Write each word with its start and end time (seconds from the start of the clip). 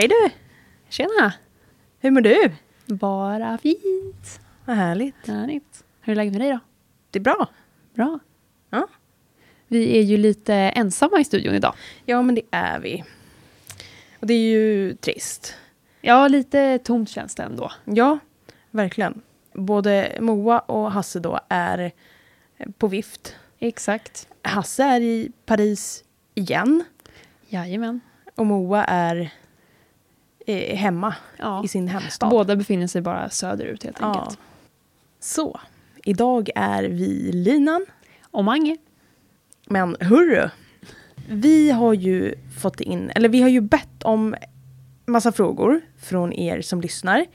Hej 0.00 0.08
du! 0.08 0.30
Tjena! 0.88 1.32
Hur 1.98 2.10
mår 2.10 2.20
du? 2.20 2.50
Bara 2.86 3.58
fint. 3.58 4.40
Vad 4.64 4.76
härligt. 4.76 5.26
Härligt. 5.26 5.84
Hur 6.00 6.12
är 6.12 6.16
läget 6.16 6.32
med 6.32 6.42
dig 6.42 6.50
då? 6.50 6.58
Det 7.10 7.18
är 7.18 7.22
bra. 7.22 7.48
Bra. 7.94 8.18
Ja. 8.70 8.88
Vi 9.68 9.98
är 9.98 10.02
ju 10.02 10.16
lite 10.16 10.54
ensamma 10.54 11.20
i 11.20 11.24
studion 11.24 11.54
idag. 11.54 11.74
Ja, 12.04 12.22
men 12.22 12.34
det 12.34 12.42
är 12.50 12.80
vi. 12.80 13.04
Och 14.20 14.26
det 14.26 14.34
är 14.34 14.50
ju 14.50 14.94
trist. 14.94 15.54
Ja, 16.00 16.28
lite 16.28 16.78
tomt 16.78 17.08
känns 17.10 17.34
det 17.34 17.42
ändå. 17.42 17.72
Ja, 17.84 18.18
verkligen. 18.70 19.22
Både 19.52 20.18
Moa 20.20 20.58
och 20.58 20.92
Hasse 20.92 21.20
då 21.20 21.40
är 21.48 21.92
på 22.78 22.88
vift. 22.88 23.36
Exakt. 23.58 24.28
Hasse 24.42 24.84
är 24.84 25.00
i 25.00 25.32
Paris 25.46 26.04
igen. 26.34 26.84
Jajamän. 27.48 28.00
Och 28.34 28.46
Moa 28.46 28.84
är 28.84 29.32
eh, 30.46 30.76
hemma 30.76 31.14
Ja. 31.38 31.64
i 31.64 31.68
sin 31.68 31.88
hemstad. 31.88 32.30
Båda 32.30 32.56
befinner 32.56 32.86
sig 32.86 33.02
bara 33.02 33.30
söderut 33.30 33.82
helt 33.84 33.96
Ja. 34.00 34.06
enkelt. 34.20 34.38
Så, 35.20 35.60
idag 36.04 36.50
är 36.54 36.82
vi 36.82 37.32
linan. 37.32 37.86
Och 38.30 38.44
Mange. 38.44 38.76
Men 39.66 39.96
hörru, 40.00 40.48
vi 41.28 41.70
har 41.70 41.94
ju 41.94 42.34
fått 42.60 42.80
in, 42.80 43.10
eller 43.10 43.28
vi 43.28 43.42
har 43.42 43.48
ju 43.48 43.60
bett 43.60 44.02
om 44.02 44.34
massa 45.06 45.32
frågor 45.32 45.80
från 46.02 46.32
er 46.32 46.60
som 46.62 46.80
lyssnar. 46.80 47.26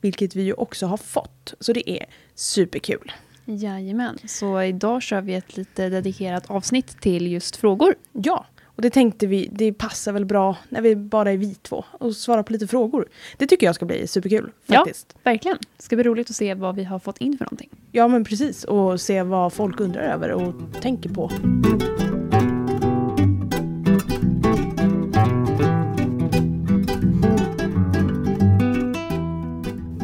Vilket 0.00 0.36
vi 0.36 0.42
ju 0.42 0.52
också 0.52 0.86
har 0.86 0.96
fått. 0.96 1.54
Så 1.60 1.72
det 1.72 1.90
är 1.90 2.06
superkul. 2.34 3.12
Jajamän. 3.44 4.18
Så 4.26 4.62
idag 4.62 5.02
kör 5.02 5.20
vi 5.20 5.34
ett 5.34 5.56
lite 5.56 5.88
dedikerat 5.88 6.50
avsnitt 6.50 7.00
till 7.00 7.32
just 7.32 7.56
frågor. 7.56 7.94
Ja, 8.12 8.46
och 8.82 8.84
det 8.84 8.90
tänkte 8.90 9.26
vi, 9.26 9.48
det 9.52 9.72
passar 9.72 10.12
väl 10.12 10.24
bra 10.24 10.56
när 10.68 10.80
vi 10.80 10.96
bara 10.96 11.32
är 11.32 11.36
vi 11.36 11.54
två 11.54 11.84
och 11.90 12.16
svarar 12.16 12.42
på 12.42 12.52
lite 12.52 12.66
frågor. 12.66 13.08
Det 13.36 13.46
tycker 13.46 13.66
jag 13.66 13.74
ska 13.74 13.86
bli 13.86 14.06
superkul 14.06 14.50
faktiskt. 14.68 15.12
Ja, 15.14 15.20
verkligen. 15.22 15.58
Det 15.76 15.82
ska 15.82 15.96
bli 15.96 16.02
roligt 16.02 16.30
att 16.30 16.36
se 16.36 16.54
vad 16.54 16.76
vi 16.76 16.84
har 16.84 16.98
fått 16.98 17.18
in 17.18 17.38
för 17.38 17.44
någonting. 17.44 17.70
Ja, 17.92 18.08
men 18.08 18.24
precis. 18.24 18.64
Och 18.64 19.00
se 19.00 19.22
vad 19.22 19.52
folk 19.52 19.80
undrar 19.80 20.02
över 20.02 20.32
och 20.32 20.54
tänker 20.80 21.10
på. 21.10 21.30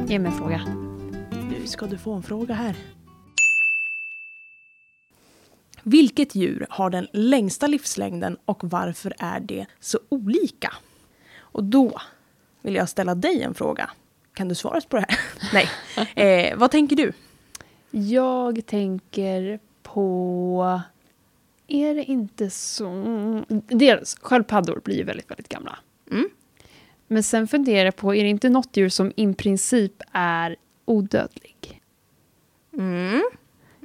Ge 0.09 0.19
mig 0.19 0.33
en 0.33 0.39
fråga. 0.39 0.61
Nu 1.51 1.67
ska 1.67 1.87
du 1.87 1.98
få 1.98 2.13
en 2.13 2.23
fråga 2.23 2.55
här. 2.55 2.77
Vilket 5.89 6.34
djur 6.34 6.67
har 6.70 6.91
den 6.91 7.06
längsta 7.12 7.67
livslängden 7.67 8.36
och 8.44 8.64
varför 8.64 9.14
är 9.19 9.41
det 9.41 9.67
så 9.81 9.98
olika? 10.08 10.72
Och 11.39 11.64
då 11.64 12.00
vill 12.62 12.75
jag 12.75 12.89
ställa 12.89 13.14
dig 13.14 13.42
en 13.42 13.55
fråga. 13.55 13.91
Kan 14.34 14.48
du 14.48 14.55
svara 14.55 14.80
på 14.80 14.97
det 14.97 15.06
här? 15.08 15.20
Nej. 15.53 15.69
Eh, 16.50 16.58
vad 16.58 16.70
tänker 16.70 16.97
du? 16.97 17.12
Jag 17.91 18.67
tänker 18.67 19.61
på... 19.83 20.80
Är 21.67 21.95
det 21.95 22.05
inte 22.05 22.50
så... 22.50 23.45
Dels, 23.69 24.17
sköldpaddor 24.20 24.80
blir 24.84 24.97
ju 24.97 25.05
väldigt, 25.05 25.30
väldigt 25.30 25.48
gamla. 25.48 25.78
Mm. 26.11 26.28
Men 27.06 27.23
sen 27.23 27.48
funderar 27.48 27.84
jag 27.84 27.97
på, 27.97 28.14
är 28.14 28.23
det 28.23 28.30
inte 28.30 28.48
något 28.48 28.77
djur 28.77 28.89
som 28.89 29.12
i 29.17 29.34
princip 29.34 30.02
är 30.12 30.56
odödlig? 30.84 31.83
Mm. 32.73 33.23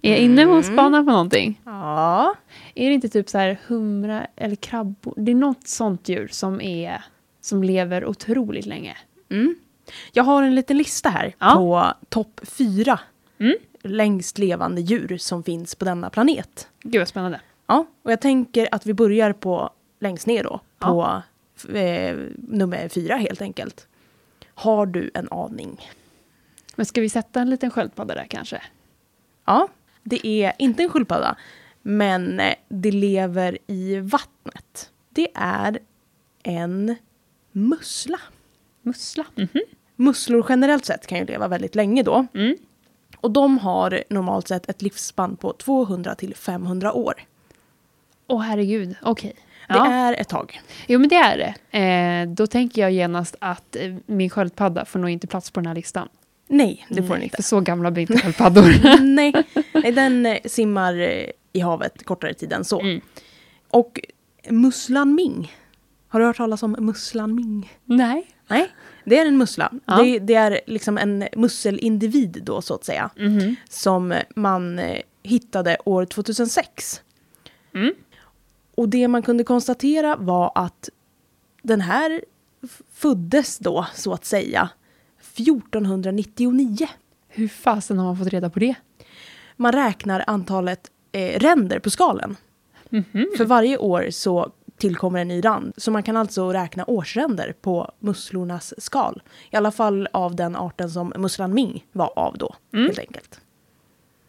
Är 0.05 0.09
jag 0.11 0.19
inne 0.19 0.45
på 0.45 0.53
att 0.55 0.65
spana 0.65 1.03
på 1.03 1.11
någonting? 1.11 1.61
Ja. 1.65 2.35
Är 2.75 2.87
det 2.89 2.93
inte 2.93 3.09
typ 3.09 3.29
så 3.29 3.37
här 3.37 3.57
humra 3.67 4.27
eller 4.35 4.55
krabbor? 4.55 5.13
Det 5.17 5.31
är 5.31 5.35
något 5.35 5.67
sånt 5.67 6.09
djur 6.09 6.27
som 6.31 6.61
är 6.61 7.03
som 7.41 7.63
lever 7.63 8.05
otroligt 8.05 8.65
länge. 8.65 8.97
Mm. 9.29 9.55
Jag 10.11 10.23
har 10.23 10.43
en 10.43 10.55
liten 10.55 10.77
lista 10.77 11.09
här 11.09 11.35
Ja. 11.39 11.55
på 11.55 12.05
topp 12.09 12.41
fyra 12.43 12.99
Mm. 13.39 13.55
längst 13.83 14.37
levande 14.37 14.81
djur 14.81 15.17
som 15.17 15.43
finns 15.43 15.75
på 15.75 15.85
denna 15.85 16.09
planet. 16.09 16.67
Gud 16.81 17.01
vad 17.01 17.07
spännande. 17.07 17.41
Ja, 17.67 17.85
och 18.03 18.11
jag 18.11 18.21
tänker 18.21 18.67
att 18.71 18.85
vi 18.85 18.93
börjar 18.93 19.33
på 19.33 19.69
längst 19.99 20.27
ner 20.27 20.43
då. 20.43 20.59
Ja. 20.79 21.21
På 21.67 21.77
eh, 21.77 22.17
nummer 22.37 22.89
fyra 22.89 23.15
helt 23.15 23.41
enkelt. 23.41 23.87
Har 24.53 24.85
du 24.85 25.11
en 25.13 25.27
aning? 25.31 25.89
Men 26.75 26.85
ska 26.85 27.01
vi 27.01 27.09
sätta 27.09 27.41
en 27.41 27.49
liten 27.49 27.71
sköldpadda 27.71 28.15
där 28.15 28.25
kanske? 28.29 28.61
Ja, 29.45 29.67
det 30.03 30.27
är 30.27 30.53
inte 30.57 30.83
en 30.83 30.89
sköldpadda. 30.89 31.35
Men 31.81 32.39
eh, 32.39 32.53
det 32.69 32.91
lever 32.91 33.57
i 33.67 33.99
vattnet. 33.99 34.91
Det 35.09 35.27
är 35.35 35.79
en 36.43 36.95
mussla. 37.51 38.19
Mussla. 38.81 39.25
Mhm. 39.35 39.47
Musslor 39.95 40.45
generellt 40.49 40.85
sett 40.85 41.07
kan 41.07 41.17
ju 41.17 41.25
leva 41.25 41.47
väldigt 41.47 41.75
länge 41.75 42.03
då. 42.03 42.25
Mm. 42.33 42.55
Och 43.17 43.31
de 43.31 43.57
har 43.57 44.03
normalt 44.09 44.47
sett 44.47 44.69
ett 44.69 44.81
livsspann 44.81 45.35
på 45.35 45.53
200 45.53 46.15
till 46.15 46.35
500 46.35 46.93
år. 46.93 47.13
Åh 48.27 48.41
herregud, 48.41 48.95
okej. 49.01 49.33
Det 49.67 49.73
Ja. 49.75 49.91
är 49.91 50.13
ett 50.21 50.29
tag. 50.29 50.61
Jo 50.87 50.99
men 50.99 51.09
det 51.09 51.15
är 51.15 51.37
det. 51.71 51.79
Eh, 51.79 52.29
då 52.29 52.47
tänker 52.47 52.81
jag 52.81 52.91
genast 52.91 53.35
att 53.39 53.75
eh, 53.75 53.95
min 54.05 54.29
sköldpadda 54.29 54.85
får 54.85 54.99
nog 54.99 55.09
inte 55.09 55.27
plats 55.27 55.51
på 55.51 55.59
den 55.59 55.67
här 55.67 55.75
listan. 55.75 56.09
Nej, 56.47 56.85
det 56.89 56.95
får 56.95 57.09
den 57.09 57.17
Nej, 57.17 57.23
inte. 57.23 57.35
För 57.35 57.43
så 57.43 57.59
gamla 57.59 57.91
blir 57.91 58.01
inte 58.01 58.17
sköldpaddor. 58.23 58.99
Nej, 59.01 59.33
nej, 59.73 59.91
den 59.91 60.25
eh, 60.25 60.37
simmar 60.45 60.99
eh, 60.99 61.25
i 61.53 61.59
havet 61.59 62.05
kortare 62.05 62.33
tid 62.33 62.53
än 62.53 62.63
så. 62.65 62.81
Mm. 62.81 63.01
Och 63.69 63.99
musslan 64.49 65.15
Ming. 65.15 65.55
Har 66.07 66.19
du 66.19 66.25
hört 66.25 66.37
talas 66.37 66.63
om 66.63 66.75
musslan 66.79 67.35
Ming? 67.35 67.73
Nej. 67.85 68.27
Nej, 68.47 68.69
det 69.05 69.19
är 69.19 69.25
en 69.25 69.37
mussla. 69.37 69.71
Ja. 69.85 70.03
Det, 70.03 70.19
det 70.19 70.33
är 70.33 70.61
liksom 70.67 70.97
en 70.97 71.27
musselindivid 71.35 72.41
då 72.43 72.61
så 72.61 72.73
att 72.73 72.85
säga. 72.85 73.09
Mhm. 73.17 73.55
Som 73.69 74.13
man 74.35 74.79
eh, 74.79 75.01
hittade 75.23 75.77
år 75.85 76.05
2006. 76.05 77.01
Mm. 77.75 77.93
Och 78.75 78.89
det 78.89 79.07
man 79.07 79.21
kunde 79.21 79.43
konstatera 79.43 80.15
var 80.15 80.51
att 80.55 80.89
den 81.61 81.81
här 81.81 82.21
föddes 82.93 83.57
då 83.57 83.85
så 83.95 84.13
att 84.13 84.25
säga 84.25 84.69
1499. 85.23 86.87
Hur 87.27 87.47
fasen 87.47 87.97
har 87.99 88.05
man 88.05 88.17
fått 88.17 88.27
reda 88.27 88.49
på 88.49 88.59
det? 88.59 88.75
Man 89.55 89.71
räknar 89.71 90.23
antalet 90.27 90.91
eh, 91.11 91.39
ränder 91.39 91.79
på 91.79 91.89
skalen. 91.89 92.35
Mhm. 92.89 93.27
För 93.37 93.45
varje 93.45 93.77
år 93.77 94.07
så 94.11 94.51
tillkommer 94.77 95.19
en 95.19 95.27
ny 95.27 95.41
rand. 95.45 95.73
Så 95.77 95.91
man 95.91 96.03
kan 96.03 96.17
alltså 96.17 96.53
räkna 96.53 96.85
årsränder 96.85 97.53
på 97.61 97.91
musslornas 97.99 98.73
skal. 98.77 99.21
I 99.51 99.55
alla 99.55 99.71
fall 99.71 100.07
av 100.13 100.35
den 100.35 100.55
arten 100.55 100.89
som 100.91 101.13
musslan 101.17 101.53
Ming 101.53 101.85
var 101.91 102.13
av 102.19 102.37
då, 102.37 102.55
Mm. 102.73 102.85
helt 102.85 102.99
enkelt. 102.99 103.39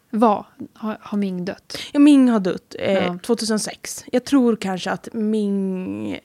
Vad? 0.09 0.45
Har, 0.73 0.97
har 1.01 1.17
Ming 1.17 1.45
dött? 1.45 1.77
Ja, 1.93 1.99
Ming 1.99 2.29
har 2.29 2.39
dött 2.39 2.75
eh, 2.79 2.93
Ja. 2.93 3.17
2006. 3.23 4.05
Jag 4.11 4.25
tror 4.25 4.55
kanske 4.55 4.91
att 4.91 5.09
Ming... 5.13 6.19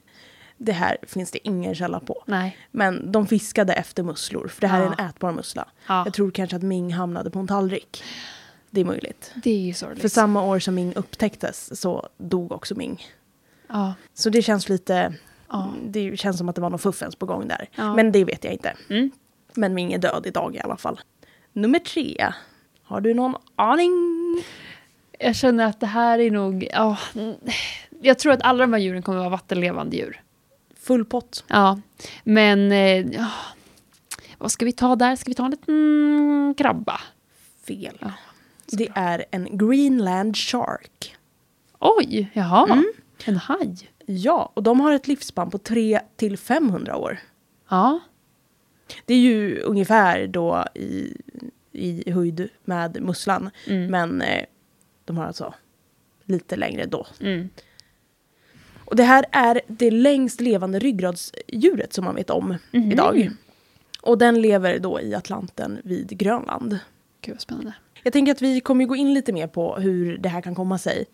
Det 0.62 0.72
här 0.72 0.96
finns 1.02 1.30
det 1.30 1.48
ingen 1.48 1.74
källa 1.74 2.00
på. 2.00 2.22
Nej. 2.26 2.56
Men 2.70 3.12
de 3.12 3.26
fiskade 3.26 3.72
efter 3.72 4.02
musslor, 4.02 4.48
för 4.48 4.60
det 4.60 4.66
här 4.66 4.80
är 4.80 4.84
Ja. 4.86 4.94
en 4.98 5.06
ätbar 5.06 5.32
mussla. 5.32 5.68
Ja. 5.86 6.02
Jag 6.04 6.14
tror 6.14 6.30
kanske 6.30 6.56
att 6.56 6.62
Ming 6.62 6.92
hamnade 6.92 7.30
på 7.30 7.38
en 7.38 7.46
tallrik. 7.46 8.02
Det 8.70 8.80
är 8.80 8.84
möjligt. 8.84 9.32
Det 9.34 9.50
är 9.50 9.58
ju 9.58 9.74
sorgligt. 9.74 10.00
För 10.00 10.08
samma 10.08 10.42
år 10.42 10.58
som 10.58 10.74
Ming 10.74 10.94
upptäcktes 10.94 11.80
så 11.80 12.08
dog 12.18 12.52
också 12.52 12.74
Ming. 12.74 13.02
Ja. 13.68 13.94
Så 14.14 14.30
det 14.30 14.42
känns 14.42 14.68
lite... 14.68 15.14
Det 15.84 16.16
känns 16.20 16.38
som 16.38 16.48
att 16.48 16.54
det 16.54 16.60
var 16.60 16.70
något 16.70 16.82
fuffens 16.82 17.16
på 17.16 17.26
gång 17.26 17.48
där. 17.48 17.68
Men 17.94 18.12
det 18.12 18.24
vet 18.24 18.44
jag 18.44 18.52
inte. 18.52 18.76
Mm. 18.90 19.10
Men 19.54 19.74
Ming 19.74 19.92
är 19.92 19.98
död 19.98 20.26
idag 20.26 20.56
i 20.56 20.60
alla 20.60 20.76
fall. 20.76 21.00
Nummer 21.52 21.78
tre. 21.78 22.32
Har 22.82 23.00
du 23.00 23.14
någon 23.14 23.34
aning? 23.56 23.92
Jag 25.18 25.36
känner 25.36 25.66
att 25.66 25.80
det 25.80 25.86
här 25.86 26.18
är 26.18 26.30
nog... 26.30 26.68
Mm, 27.14 27.34
jag 28.00 28.18
tror 28.18 28.32
att 28.32 28.42
alla 28.42 28.58
de 28.66 28.72
här 28.72 28.80
djuren 28.80 29.02
kommer 29.02 29.18
att 29.18 29.22
vara 29.22 29.30
vattenlevande 29.30 29.96
djur. 29.96 30.20
Full 30.90 31.04
pott. 31.04 31.44
Ja, 31.48 31.80
men... 32.24 32.72
Eh, 32.72 33.06
ja, 33.12 33.30
vad 34.38 34.52
ska 34.52 34.64
vi 34.64 34.72
ta 34.72 34.96
där? 34.96 35.16
Ska 35.16 35.30
vi 35.30 35.34
ta 35.34 35.44
en 35.44 35.50
liten 35.50 36.54
krabba? 36.58 37.00
Fel. 37.66 37.98
Ja, 38.00 38.12
det 38.66 38.88
är 38.94 39.24
en 39.30 39.58
Greenland 39.58 40.36
Shark. 40.36 41.16
Oj, 41.78 42.30
jaha. 42.32 42.72
Mm. 42.72 42.92
En 43.24 43.36
haj. 43.36 43.76
Ja, 44.06 44.52
och 44.54 44.62
de 44.62 44.80
har 44.80 44.92
ett 44.92 45.08
livsspann 45.08 45.50
på 45.50 45.58
3 45.58 46.00
till 46.16 46.38
500 46.38 46.96
år. 46.96 47.18
Ja. 47.68 48.00
Det 49.04 49.14
är 49.14 49.20
ju 49.20 49.60
ungefär 49.60 50.26
då 50.26 50.64
i, 50.74 51.16
i 51.72 52.10
höjd 52.10 52.48
med 52.64 53.02
musslan. 53.02 53.50
Mm. 53.66 53.90
Men 53.90 54.22
eh, 54.22 54.44
de 55.04 55.16
har 55.16 55.24
alltså 55.24 55.54
lite 56.24 56.56
längre 56.56 56.86
då. 56.86 57.06
Mm. 57.20 57.48
Och 58.90 58.96
det 58.96 59.02
här 59.04 59.24
är 59.32 59.60
det 59.66 59.90
längst 59.90 60.40
levande 60.40 60.78
ryggradsdjuret 60.78 61.92
som 61.92 62.04
man 62.04 62.14
vet 62.14 62.30
om 62.30 62.56
Mhm. 62.72 62.92
idag. 62.92 63.30
Och 64.02 64.18
den 64.18 64.40
lever 64.42 64.78
då 64.78 65.00
i 65.00 65.14
Atlanten 65.14 65.80
vid 65.84 66.08
Grönland. 66.18 66.78
Gud 67.20 67.34
vad 67.34 67.40
spännande. 67.40 67.74
Jag 68.02 68.12
tänker 68.12 68.32
att 68.32 68.42
vi 68.42 68.60
kommer 68.60 68.84
gå 68.84 68.96
in 68.96 69.14
lite 69.14 69.32
mer 69.32 69.46
på 69.46 69.76
hur 69.76 70.18
det 70.18 70.28
här 70.28 70.40
kan 70.40 70.54
komma 70.54 70.78
sig 70.78 71.06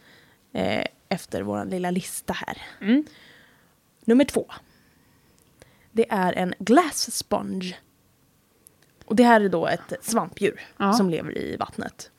eh, 0.52 0.84
efter 1.08 1.43
vår 1.43 1.64
lilla 1.64 1.90
lista 1.90 2.32
här. 2.32 2.62
Mm. 2.81 3.05
Nummer 4.05 4.25
två. 4.25 4.46
det 5.93 6.06
är 6.11 6.32
en 6.32 6.55
glass 6.58 7.14
sponge. 7.17 7.76
Och 9.05 9.17
det 9.17 9.25
här 9.25 9.40
är 9.40 9.49
då 9.49 9.67
ett 9.67 9.93
svampdjur 10.00 10.61
Ja. 10.76 10.93
som 10.93 11.11
lever 11.11 11.38
i 11.38 11.56
vattnet. 11.56 12.11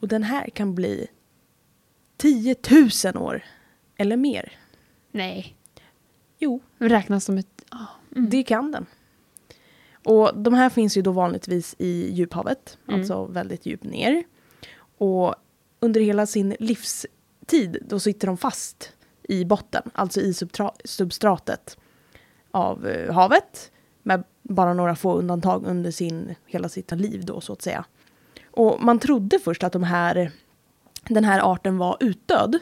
Och 0.00 0.08
den 0.08 0.22
här 0.22 0.50
kan 0.50 0.74
bli 0.74 1.06
10 2.16 2.56
000 3.04 3.16
år 3.22 3.42
eller 4.00 4.16
mer. 4.16 4.52
Nej. 5.12 5.56
Jo, 6.38 6.60
Räknas 6.78 7.24
som 7.24 7.38
ett... 7.38 7.64
ja, 7.70 7.86
mm. 8.16 8.30
det 8.30 8.42
kan 8.42 8.72
den. 8.72 8.86
Och 10.04 10.38
de 10.42 10.54
här 10.54 10.70
finns 10.70 10.96
ju 10.96 11.02
då 11.02 11.12
vanligtvis 11.12 11.74
i 11.78 12.10
djuphavet, 12.12 12.78
Mm. 12.88 13.00
alltså 13.00 13.24
väldigt 13.24 13.66
djupt 13.66 13.84
ner. 13.84 14.24
Och 14.98 15.34
under 15.80 16.00
hela 16.00 16.26
sin 16.26 16.56
livstid 16.58 17.78
då 17.88 18.00
sitter 18.00 18.26
de 18.26 18.36
fast 18.36 18.92
i 19.22 19.44
botten, 19.44 19.90
alltså 19.94 20.20
i 20.20 20.34
substratet 20.84 21.78
av 22.50 22.86
eh, 22.86 23.14
havet. 23.14 23.72
Med 24.02 24.24
bara 24.42 24.74
några 24.74 24.96
få 24.96 25.14
undantag 25.14 25.66
under 25.66 25.90
sin, 25.90 26.34
hela 26.46 26.68
sitt 26.68 26.90
liv 26.90 27.24
då 27.24 27.40
så 27.40 27.52
att 27.52 27.62
säga. 27.62 27.84
Och 28.50 28.82
man 28.82 28.98
trodde 28.98 29.38
först 29.38 29.64
att 29.64 29.72
de 29.72 29.82
här, 29.82 30.32
den 31.08 31.24
här 31.24 31.52
arten 31.52 31.78
var 31.78 31.96
utdöd. 32.00 32.58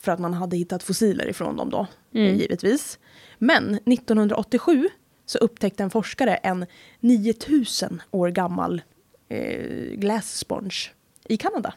För 0.00 0.12
att 0.12 0.18
man 0.18 0.34
hade 0.34 0.56
hittat 0.56 0.82
fossiler 0.82 1.28
ifrån 1.28 1.56
dem 1.56 1.70
då, 1.70 1.86
Mm. 2.14 2.26
eh, 2.26 2.40
givetvis. 2.40 2.98
Men 3.38 3.74
1987 3.86 4.88
så 5.26 5.38
upptäckte 5.38 5.82
en 5.82 5.90
forskare 5.90 6.34
en 6.34 6.66
9000 7.00 8.02
år 8.10 8.28
gammal 8.28 8.82
eh, 9.28 9.92
glass 9.96 10.36
sponge 10.38 10.90
i 11.28 11.36
Kanada. 11.36 11.74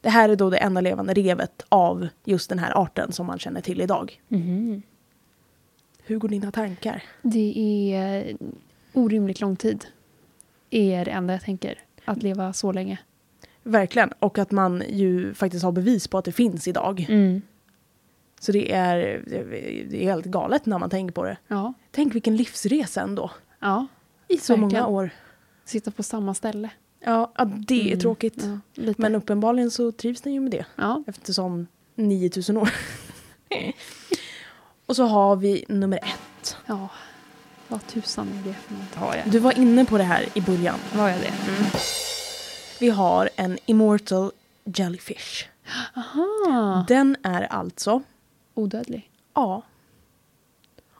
Det 0.00 0.10
här 0.10 0.28
är 0.28 0.36
då 0.36 0.50
det 0.50 0.56
enda 0.58 0.80
levande 0.80 1.14
revet 1.14 1.64
av 1.68 2.08
just 2.24 2.48
den 2.48 2.58
här 2.58 2.72
arten 2.82 3.12
som 3.12 3.26
man 3.26 3.38
känner 3.38 3.60
till 3.60 3.80
idag. 3.80 4.20
Mhm. 4.28 4.82
Hur 6.04 6.18
går 6.18 6.28
dina 6.28 6.52
tankar? 6.52 7.02
Det 7.22 7.92
är 7.94 8.36
orimligt 8.92 9.40
lång 9.40 9.56
tid. 9.56 9.84
Är 10.70 11.04
det 11.04 11.10
enda 11.10 11.32
jag 11.34 11.42
tänker. 11.42 11.78
Att 12.04 12.22
leva 12.22 12.52
så 12.52 12.72
länge. 12.72 12.98
Verkligen, 13.62 14.12
och 14.18 14.38
att 14.38 14.50
man 14.50 14.82
ju 14.88 15.34
faktiskt 15.34 15.64
har 15.64 15.72
bevis 15.72 16.08
på 16.08 16.18
att 16.18 16.24
det 16.24 16.32
finns 16.32 16.68
idag. 16.68 17.06
Mm. 17.08 17.42
Så 18.42 18.52
det 18.52 18.72
är, 18.72 18.96
det 19.90 19.96
är 19.96 20.04
helt 20.04 20.24
galet 20.26 20.66
när 20.66 20.78
man 20.78 20.90
tänker 20.90 21.12
på 21.14 21.24
det. 21.24 21.36
Ja. 21.48 21.72
Tänk 21.90 22.14
vilken 22.14 22.36
livsresa 22.36 23.00
ändå. 23.00 23.30
Ja. 23.60 23.86
I 24.28 24.38
så 24.38 24.52
Verkligen. 24.56 24.82
många 24.82 24.86
år. 24.86 25.10
Sitta 25.64 25.90
på 25.90 26.02
samma 26.02 26.34
ställe. 26.34 26.70
Ja, 27.04 27.32
ja 27.36 27.44
det 27.44 27.80
är 27.80 27.86
Mm. 27.86 28.00
tråkigt. 28.00 28.44
Ja. 28.74 28.92
Men 28.96 29.14
uppenbarligen 29.14 29.70
så 29.70 29.92
trivs 29.92 30.20
den 30.20 30.32
ju 30.34 30.40
med 30.40 30.50
det. 30.50 30.64
ja. 30.76 31.02
Eftersom 31.06 31.66
9000 31.94 32.56
år. 32.56 32.70
och 34.86 34.96
så 34.96 35.04
har 35.04 35.36
vi 35.36 35.64
nummer 35.68 35.96
ett. 35.98 36.56
ja. 36.66 36.88
Vad 37.68 37.86
tusan 37.86 38.28
är 38.28 38.48
det 38.48 38.54
för 38.54 38.74
något? 38.74 38.94
Har 38.94 39.14
jag? 39.16 39.30
Du 39.30 39.38
var 39.38 39.58
inne 39.58 39.84
på 39.84 39.98
det 39.98 40.04
här 40.04 40.26
i 40.34 40.40
början. 40.40 40.78
Var 40.94 41.08
jag 41.08 41.20
det? 41.20 41.32
Vi 42.80 42.88
har 42.90 43.30
en 43.36 43.58
immortal 43.66 44.30
jellyfish. 44.64 45.44
Aha. 45.96 46.84
Den 46.88 47.16
är 47.22 47.42
alltså, 47.42 48.02
Odödlig. 48.60 49.10
ja. 49.34 49.62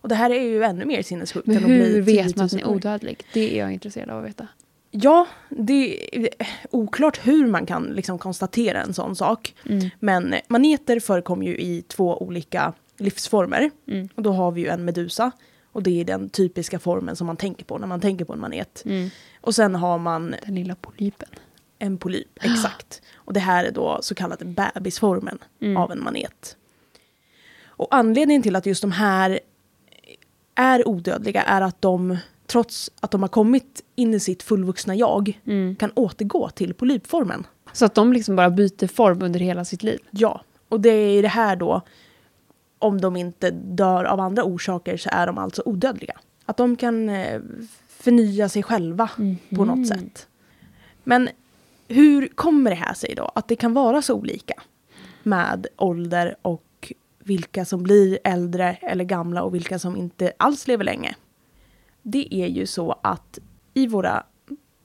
Och 0.02 0.08
det 0.08 0.14
här 0.14 0.30
är 0.30 0.42
ju 0.42 0.62
ännu 0.62 0.84
mer 0.84 1.02
sinnessjukt 1.02 1.46
Men 1.46 1.56
än 1.56 1.62
att 1.62 1.68
bli 1.68 1.92
hur 1.94 2.02
vet 2.02 2.36
man 2.36 2.44
att 2.44 2.50
10 2.50 2.58
den 2.58 2.66
000 2.66 2.72
är 2.72 2.76
odödlig? 2.76 3.24
Det 3.32 3.54
är 3.54 3.58
jag 3.58 3.72
intresserad 3.72 4.10
av 4.10 4.18
att 4.18 4.28
veta. 4.28 4.48
Ja, 4.90 5.26
det 5.48 6.16
är 6.16 6.28
oklart 6.70 7.26
hur 7.26 7.46
man 7.46 7.66
kan 7.66 7.84
liksom 7.84 8.18
konstatera 8.18 8.82
en 8.82 8.94
sån 8.94 9.16
sak. 9.16 9.54
Mm. 9.68 9.88
Men 9.98 10.34
maneter 10.48 11.00
förekommer 11.00 11.46
ju 11.46 11.58
i 11.58 11.82
två 11.82 12.22
olika 12.22 12.72
livsformer. 12.98 13.70
Mm. 13.88 14.08
Och 14.14 14.22
då 14.22 14.32
har 14.32 14.50
vi 14.50 14.60
ju 14.60 14.66
en 14.68 14.84
medusa. 14.84 15.30
Och 15.72 15.82
det 15.82 16.00
är 16.00 16.04
den 16.04 16.28
typiska 16.30 16.78
formen 16.78 17.16
som 17.16 17.26
man 17.26 17.36
tänker 17.36 17.64
på 17.64 17.78
när 17.78 17.86
man 17.86 18.00
tänker 18.00 18.24
på 18.24 18.32
en 18.32 18.40
manet. 18.40 18.82
Mm. 18.86 19.10
Och 19.40 19.54
sen 19.54 19.74
har 19.74 19.98
man 19.98 20.34
Den 20.46 20.54
lilla 20.54 20.74
polypen. 20.74 21.28
en 21.78 21.98
polyp, 21.98 22.38
exakt. 22.44 23.02
Och 23.14 23.32
det 23.32 23.40
här 23.40 23.64
är 23.64 23.70
då 23.72 23.98
så 24.02 24.14
kallade 24.14 24.44
bebisformen 24.44 25.38
Mm. 25.60 25.76
av 25.76 25.92
en 25.92 26.02
manet. 26.04 26.56
Och 27.80 27.88
anledningen 27.94 28.42
till 28.42 28.56
att 28.56 28.66
just 28.66 28.82
de 28.82 28.92
här 28.92 29.40
är 30.54 30.88
odödliga 30.88 31.42
är 31.42 31.60
att 31.60 31.82
de, 31.82 32.16
trots 32.46 32.90
att 33.00 33.10
de 33.10 33.22
har 33.22 33.28
kommit 33.28 33.82
in 33.96 34.14
i 34.14 34.20
sitt 34.20 34.42
fullvuxna 34.42 34.94
jag, 34.94 35.40
Mm. 35.46 35.76
kan 35.76 35.90
återgå 35.94 36.48
till 36.50 36.74
polypformen. 36.74 37.46
Så 37.72 37.84
att 37.84 37.94
de 37.94 38.12
liksom 38.12 38.36
bara 38.36 38.50
byter 38.50 38.86
form 38.86 39.22
under 39.22 39.40
hela 39.40 39.64
sitt 39.64 39.82
liv. 39.82 39.98
Ja, 40.10 40.40
och 40.68 40.80
det 40.80 40.88
är 40.90 41.22
det 41.22 41.28
här 41.28 41.56
då, 41.56 41.80
om 42.78 43.00
de 43.00 43.16
inte 43.16 43.50
dör 43.50 44.04
av 44.04 44.20
andra 44.20 44.44
orsaker 44.44 44.96
så 44.96 45.08
är 45.12 45.26
de 45.26 45.38
alltså 45.38 45.62
odödliga. 45.66 46.18
Att 46.46 46.56
de 46.56 46.76
kan 46.76 47.08
eh, 47.08 47.40
förnya 47.88 48.48
sig 48.48 48.62
själva 48.62 49.10
på 49.56 49.64
något 49.64 49.76
Mhm. 49.76 49.84
sätt. 49.86 50.26
Men 51.04 51.28
hur 51.88 52.28
kommer 52.28 52.70
det 52.70 52.76
här 52.76 52.94
sig 52.94 53.14
då? 53.14 53.30
Att 53.34 53.48
det 53.48 53.56
kan 53.56 53.74
vara 53.74 54.02
så 54.02 54.14
olika 54.14 54.54
med 55.22 55.66
ålder 55.76 56.36
och 56.42 56.62
vilka 57.24 57.64
som 57.64 57.82
blir 57.82 58.18
äldre 58.24 58.76
eller 58.82 59.04
gamla 59.04 59.42
och 59.42 59.54
vilka 59.54 59.78
som 59.78 59.96
inte 59.96 60.32
alls 60.36 60.68
lever 60.68 60.84
länge. 60.84 61.14
Det 62.02 62.34
är 62.34 62.46
ju 62.46 62.66
så 62.66 62.98
att 63.02 63.38
i 63.74 63.86
våra 63.86 64.24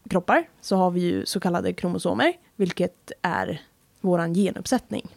kroppar 0.09 0.49
så 0.61 0.75
har 0.75 0.91
vi 0.91 1.01
ju 1.01 1.25
så 1.25 1.39
kallade 1.39 1.73
kromosomer, 1.73 2.33
vilket 2.55 3.11
är 3.21 3.61
våran 4.01 4.33
genuppsättning. 4.33 5.07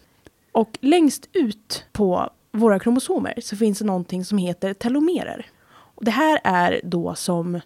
Och 0.53 0.79
längst 0.81 1.29
ut 1.33 1.85
på 1.93 2.31
våra 2.53 2.79
kromosomer 2.79 3.35
så 3.43 3.57
finns 3.57 3.79
det 3.79 3.85
någonting 3.85 4.25
som 4.25 4.39
heter 4.39 4.75
telomerer. 4.75 5.47
Och 5.71 6.05
det 6.05 6.11
här 6.11 6.41
är 6.45 6.81
då 6.85 7.15
som 7.15 7.61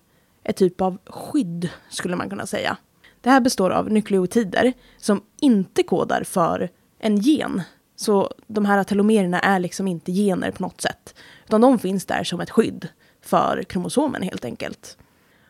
ett 0.44 0.56
typ 0.56 0.80
av 0.80 0.98
skydd, 1.06 1.68
skulle 1.88 2.16
man 2.16 2.30
kunna 2.30 2.46
säga. 2.46 2.76
Det 3.20 3.30
här 3.30 3.40
består 3.40 3.70
av 3.70 3.90
nukleotider 3.90 4.72
som 4.98 5.22
inte 5.40 5.82
kodar 5.82 6.24
för 6.24 6.68
en 6.98 7.16
gen. 7.16 7.62
Så 8.02 8.34
de 8.46 8.64
här 8.64 8.84
telomererna 8.84 9.40
är 9.40 9.58
liksom 9.58 9.88
inte 9.88 10.12
gener 10.12 10.50
på 10.50 10.62
något 10.62 10.80
sätt. 10.80 11.14
Utan 11.46 11.60
de 11.60 11.78
finns 11.78 12.06
där 12.06 12.24
som 12.24 12.40
ett 12.40 12.50
skydd 12.50 12.88
för 13.20 13.62
kromosomen 13.62 14.22
helt 14.22 14.44
enkelt. 14.44 14.98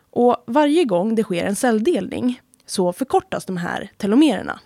Och 0.09 0.43
varje 0.47 0.85
gång 0.85 1.15
det 1.15 1.23
sker 1.23 1.45
en 1.45 1.55
celldelning 1.55 2.41
så 2.65 2.93
förkortas 2.93 3.45
de 3.45 3.57
här 3.57 3.91
telomererna. 3.97 4.59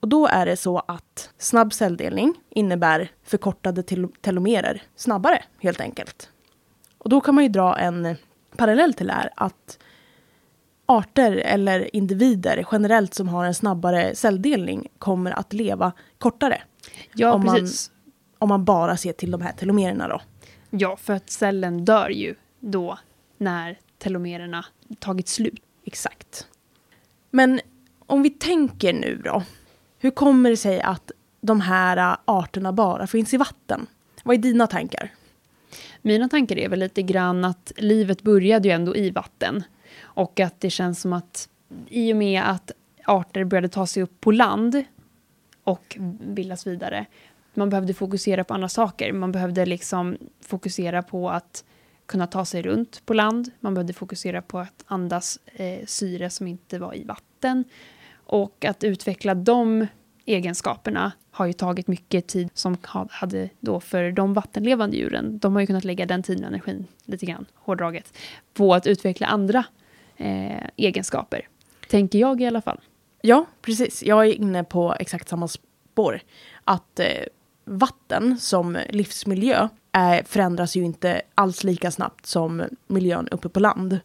Och 0.00 0.08
då 0.08 0.26
är 0.26 0.46
det 0.46 0.56
så 0.56 0.78
att 0.78 1.30
snabb 1.38 1.72
celldelning 1.72 2.34
innebär 2.50 3.10
förkortade 3.24 3.82
tel- 3.82 4.12
telomerer 4.20 4.82
snabbare 4.96 5.44
helt 5.58 5.80
enkelt. 5.80 6.30
Och 6.98 7.10
då 7.10 7.20
kan 7.20 7.34
man 7.34 7.44
ju 7.44 7.50
dra 7.50 7.78
en 7.78 8.16
parallell 8.56 8.94
till 8.94 9.06
det 9.06 9.12
här 9.12 9.30
att 9.36 9.78
arter 10.86 11.32
eller 11.32 11.96
individer 11.96 12.66
generellt 12.72 13.14
som 13.14 13.28
har 13.28 13.44
en 13.44 13.54
snabbare 13.54 14.14
celldelning 14.14 14.88
kommer 14.98 15.30
att 15.30 15.52
leva 15.52 15.92
kortare. 16.18 16.62
Ja, 17.14 17.32
Om 17.32 17.44
man- 17.44 17.54
precis. 17.56 17.90
Om 18.38 18.48
man 18.48 18.64
bara 18.64 18.96
ser 18.96 19.12
till 19.12 19.30
de 19.30 19.42
här 19.42 19.52
telomererna 19.52 20.08
då. 20.08 20.20
Ja, 20.70 20.96
för 20.96 21.12
att 21.12 21.30
cellen 21.30 21.84
dör 21.84 22.08
ju 22.08 22.34
då 22.60 22.98
när 23.38 23.78
telomererna 23.98 24.64
tagit 24.98 25.28
slut. 25.28 25.60
Exakt. 25.84 26.46
Men 27.30 27.60
om 28.06 28.22
vi 28.22 28.30
tänker 28.30 28.92
nu 28.92 29.20
då. 29.24 29.42
Hur 29.98 30.10
kommer 30.10 30.50
det 30.50 30.56
sig 30.56 30.80
att 30.80 31.10
de 31.40 31.60
här 31.60 32.16
arterna 32.24 32.72
bara 32.72 33.06
finns 33.06 33.34
i 33.34 33.36
vatten? 33.36 33.86
Vad 34.24 34.34
är 34.36 34.38
dina 34.38 34.66
tankar? 34.66 35.10
Mina 36.02 36.28
tankar 36.28 36.58
är 36.58 36.68
väl 36.68 36.78
lite 36.78 37.02
grann 37.02 37.44
att 37.44 37.72
livet 37.76 38.22
började 38.22 38.68
ju 38.68 38.74
ändå 38.74 38.96
i 38.96 39.10
vatten. 39.10 39.62
Och 39.98 40.40
att 40.40 40.60
det 40.60 40.70
känns 40.70 41.00
som 41.00 41.12
att 41.12 41.48
i 41.88 42.12
och 42.12 42.16
med 42.16 42.42
att 42.42 42.70
arter 43.04 43.44
började 43.44 43.68
ta 43.68 43.86
sig 43.86 44.02
upp 44.02 44.20
på 44.20 44.30
land 44.30 44.84
och 45.64 45.96
bildas 46.20 46.66
vidare. 46.66 47.06
Man 47.54 47.70
behövde 47.70 47.94
fokusera 47.94 48.44
på 48.44 48.54
andra 48.54 48.68
saker. 48.68 49.12
Man 49.12 49.32
behövde 49.32 49.66
liksom 49.66 50.16
fokusera 50.40 51.02
på 51.02 51.30
att 51.30 51.64
kunna 52.06 52.26
ta 52.26 52.44
sig 52.44 52.62
runt 52.62 53.06
på 53.06 53.14
land. 53.14 53.50
Man 53.60 53.74
behövde 53.74 53.92
fokusera 53.92 54.42
på 54.42 54.58
att 54.58 54.84
andas 54.86 55.38
eh, 55.46 55.86
syre 55.86 56.30
som 56.30 56.46
inte 56.46 56.78
var 56.78 56.96
i 56.96 57.04
vatten. 57.04 57.64
Och 58.26 58.64
att 58.64 58.84
utveckla 58.84 59.34
de 59.34 59.86
egenskaperna 60.24 61.12
har 61.30 61.46
ju 61.46 61.52
tagit 61.52 61.88
mycket 61.88 62.26
tid 62.26 62.50
som 62.54 62.76
hade 63.10 63.50
då 63.60 63.80
för 63.80 64.10
de 64.10 64.34
vattenlevande 64.34 64.96
djuren. 64.96 65.38
De 65.38 65.54
har 65.54 65.60
ju 65.60 65.66
kunnat 65.66 65.84
lägga 65.84 66.06
den 66.06 66.22
tiden 66.22 66.44
och 66.44 66.48
energin, 66.48 66.86
lite 67.04 67.26
grann 67.26 67.46
hårdraget, 67.54 68.18
på 68.54 68.74
att 68.74 68.86
utveckla 68.86 69.26
andra 69.26 69.64
eh, 70.16 70.68
egenskaper. 70.76 71.48
Tänker 71.90 72.18
jag 72.18 72.40
i 72.40 72.46
alla 72.46 72.60
fall. 72.60 72.80
Ja, 73.22 73.46
precis. 73.62 74.02
Jag 74.02 74.26
är 74.26 74.32
inne 74.32 74.64
på 74.64 74.94
exakt 75.00 75.28
samma 75.28 75.48
spår. 75.48 76.20
Att 76.64 77.00
eh, 77.00 77.06
vatten 77.64 78.38
som 78.38 78.78
livsmiljö 78.88 79.68
eh, 79.92 80.24
förändras 80.24 80.76
ju 80.76 80.84
inte 80.84 81.22
alls 81.34 81.64
lika 81.64 81.90
snabbt 81.90 82.26
som 82.26 82.62
miljön 82.86 83.28
uppe 83.28 83.48
på 83.48 83.60
land. 83.60 84.00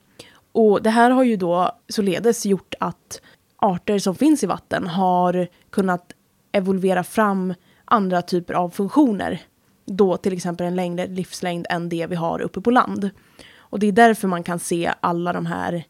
Och 0.52 0.84
det 0.84 0.90
här 0.90 1.12
har 1.12 1.24
ju 1.24 1.38
då 1.38 1.72
således 1.90 2.46
gjort 2.46 2.74
att 2.80 3.22
arter 3.56 4.00
som 4.00 4.16
finns 4.16 4.44
i 4.44 4.48
vatten 4.48 4.88
har 4.88 5.48
kunnat 5.70 6.14
evolvera 6.52 7.04
fram 7.04 7.54
andra 7.86 8.22
typer 8.22 8.54
av 8.54 8.70
funktioner 8.70 9.42
då 9.86 10.18
till 10.18 10.34
exempel 10.34 10.68
en 10.68 10.76
längre 10.76 11.08
livslängd 11.08 11.66
än 11.70 11.90
det 11.90 12.08
vi 12.08 12.16
har 12.16 12.42
uppe 12.42 12.62
på 12.62 12.72
land. 12.72 13.10
Och 13.58 13.80
det 13.80 13.88
är 13.88 13.92
därför 13.92 14.28
man 14.28 14.44
kan 14.44 14.60
se 14.60 14.94
alla 15.00 15.34
de 15.34 15.46
här 15.46 15.84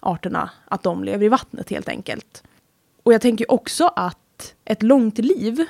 arterna, 0.00 0.50
att 0.64 0.82
de 0.82 1.04
lever 1.04 1.26
i 1.26 1.28
vattnet 1.28 1.70
helt 1.70 1.88
enkelt. 1.88 2.42
Och 3.02 3.12
jag 3.12 3.20
tänker 3.20 3.50
också 3.50 3.92
att 3.96 4.54
ett 4.64 4.82
långt 4.82 5.18
liv 5.18 5.64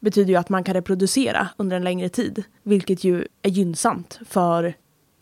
betyder 0.00 0.30
ju 0.30 0.36
att 0.36 0.48
man 0.48 0.64
kan 0.64 0.74
reproducera 0.74 1.48
under 1.56 1.76
en 1.76 1.84
längre 1.84 2.08
tid, 2.08 2.44
vilket 2.62 3.04
ju 3.04 3.26
är 3.42 3.50
gynnsamt 3.50 4.20
för 4.28 4.74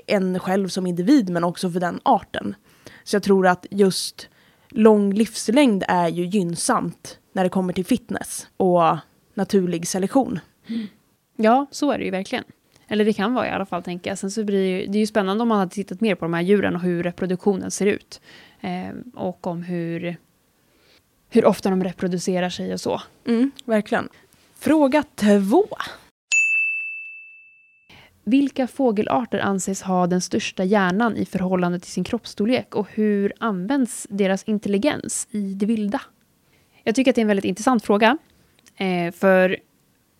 en 0.06 0.38
själv 0.38 0.68
som 0.68 0.87
individ 0.87 1.30
men 1.30 1.45
också 1.45 1.71
för 1.71 1.80
den 1.80 2.00
arten. 2.02 2.54
Så 3.04 3.16
jag 3.16 3.23
tror 3.23 3.47
att 3.47 3.66
just 3.71 4.28
lång 4.68 5.14
livslängd 5.14 5.85
är 5.88 6.09
ju 6.09 6.26
gynnsamt 6.26 7.18
när 7.33 7.45
det 7.45 7.50
kommer 7.50 7.73
till 7.73 7.85
fitness 7.85 8.49
och 8.56 8.97
naturlig 9.35 9.88
selektion. 9.88 10.40
Mm. 10.66 10.87
Ja, 11.37 11.66
så 11.71 11.92
är 11.92 11.99
det 11.99 12.04
ju 12.04 12.11
verkligen. 12.11 12.45
Eller 12.88 13.05
det 13.05 13.12
kan 13.12 13.35
vara 13.35 13.47
i 13.47 13.50
alla 13.50 13.66
fall, 13.66 13.83
tänker 13.83 14.11
jag. 14.11 14.19
Sen 14.19 14.31
så 14.31 14.45
blir 14.45 14.59
det, 14.59 14.69
ju, 14.69 14.87
det 14.87 14.99
är 14.99 15.00
ju 15.00 15.07
spännande 15.07 15.43
om 15.43 15.49
man 15.49 15.59
hade 15.59 15.75
tittat 15.75 16.00
mer 16.00 16.14
på 16.14 16.25
de 16.25 16.35
här 16.35 16.43
djuren 16.43 16.75
och 16.75 16.81
hur 16.81 17.02
reproduktionen 17.02 17.71
ser 17.71 17.87
ut. 17.87 18.21
Eh, 18.61 18.95
och 19.14 19.47
om 19.47 19.62
hur, 19.62 20.16
hur 21.31 21.45
ofta 21.45 21.71
de 21.71 21.85
reproducerar 21.85 22.50
sig 22.50 22.73
och 22.73 22.81
så. 22.81 23.02
Mm, 23.26 23.50
verkligen. 23.64 24.09
Fråga 24.59 25.05
två. 25.14 25.66
Vilka 28.25 28.66
fågelarter 28.66 29.38
anses 29.38 29.83
ha 29.83 30.07
den 30.07 30.21
största 30.21 30.64
hjärnan 30.64 31.16
i 31.16 31.25
förhållande 31.25 31.81
till 31.81 31.90
sin 31.90 32.05
kroppsstorlek 32.05 32.75
och 32.75 32.88
hur 32.90 33.33
används 33.38 34.07
deras 34.11 34.45
intelligens 34.45 35.28
i 35.31 35.55
det 35.55 35.66
vilda? 35.66 36.00
Jag 36.83 36.95
tycker 36.95 37.11
att 37.11 37.14
det 37.14 37.21
är 37.21 37.23
en 37.23 37.28
väldigt 37.28 37.45
intressant 37.45 37.85
fråga. 37.85 38.19
Eh, 38.76 39.12
för 39.12 39.57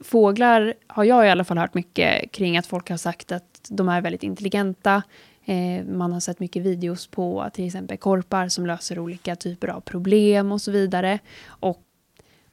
fåglar 0.01 0.75
har 0.87 1.05
jag 1.05 1.27
i 1.27 1.31
alla 1.31 1.45
fall 1.45 1.59
hört 1.59 1.75
mycket 1.75 2.33
kring 2.33 2.57
att 2.57 2.67
folk 2.67 2.91
har 2.91 2.97
sagt 2.97 3.33
att 3.33 3.69
de 3.69 3.89
är 3.89 4.01
väldigt 4.01 4.23
intelligenta. 4.23 5.03
Eh, 5.45 5.85
man 5.85 6.13
har 6.13 6.21
sett 6.21 6.41
mycket 6.41 6.63
videos 6.63 7.07
på 7.07 7.51
till 7.53 7.67
exempel 7.67 7.97
korpar 7.97 8.49
som 8.49 8.67
löser 8.67 8.99
olika 8.99 9.37
typer 9.37 9.69
av 9.69 9.81
problem 9.81 10.53
och 10.53 10.61
så 10.61 10.71
vidare. 10.71 11.19
Och 11.47 11.83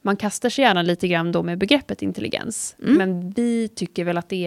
man 0.02 0.18
kastar 0.18 0.50
sig 0.50 0.64
gärna 0.64 0.82
lite 0.82 1.08
grann 1.08 1.32
då 1.32 1.44
med 1.44 1.58
begreppet 1.58 2.02
intelligens. 2.02 2.76
Mm. 2.82 2.98
Men 2.98 3.32
vi 3.32 3.68
tycker 3.68 4.04
väl 4.04 4.18
att 4.18 4.30
det 4.30 4.46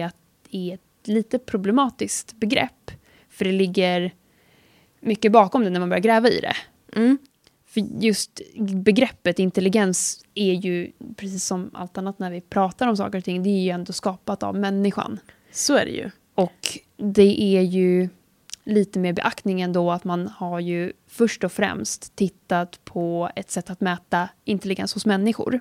är, 0.51 0.73
ett 0.73 0.81
lite 1.03 1.39
problematiskt 1.39 2.33
begrepp. 2.33 2.91
För 3.29 3.45
det 3.45 3.51
ligger 3.51 4.13
mycket 4.99 5.31
bakom 5.31 5.63
det 5.63 5.69
när 5.69 5.79
man 5.79 5.89
börjar 5.89 6.01
gräva 6.01 6.29
i 6.29 6.39
det. 6.39 6.55
Mm. 6.95 7.17
För 7.77 8.03
just 8.03 8.41
begreppet 8.75 9.39
intelligens 9.39 10.25
är 10.33 10.53
ju, 10.53 10.91
precis 11.15 11.45
som 11.45 11.71
allt 11.73 11.97
annat 11.97 12.19
när 12.19 12.31
vi 12.31 12.41
pratar 12.41 12.87
om 12.87 12.97
saker 12.97 13.17
och 13.17 13.23
ting, 13.23 13.43
det 13.43 13.49
är 13.49 13.61
ju 13.63 13.69
ändå 13.69 13.93
skapat 13.93 14.43
av 14.43 14.55
människan. 14.55 15.19
Så 15.51 15.75
är 15.75 15.85
det 15.85 15.91
ju. 15.91 16.11
Och 16.35 16.79
det 16.97 17.57
är 17.57 17.61
ju 17.61 18.09
lite 18.63 18.99
med 18.99 19.15
beaktning 19.15 19.61
ändå 19.61 19.91
att 19.91 20.03
man 20.03 20.27
har 20.27 20.59
ju 20.59 20.93
först 21.07 21.43
och 21.43 21.51
främst 21.51 22.15
tittat 22.15 22.85
på 22.85 23.29
ett 23.35 23.51
sätt 23.51 23.69
att 23.69 23.81
mäta 23.81 24.29
intelligens 24.45 24.93
hos 24.93 25.05
människor. 25.05 25.59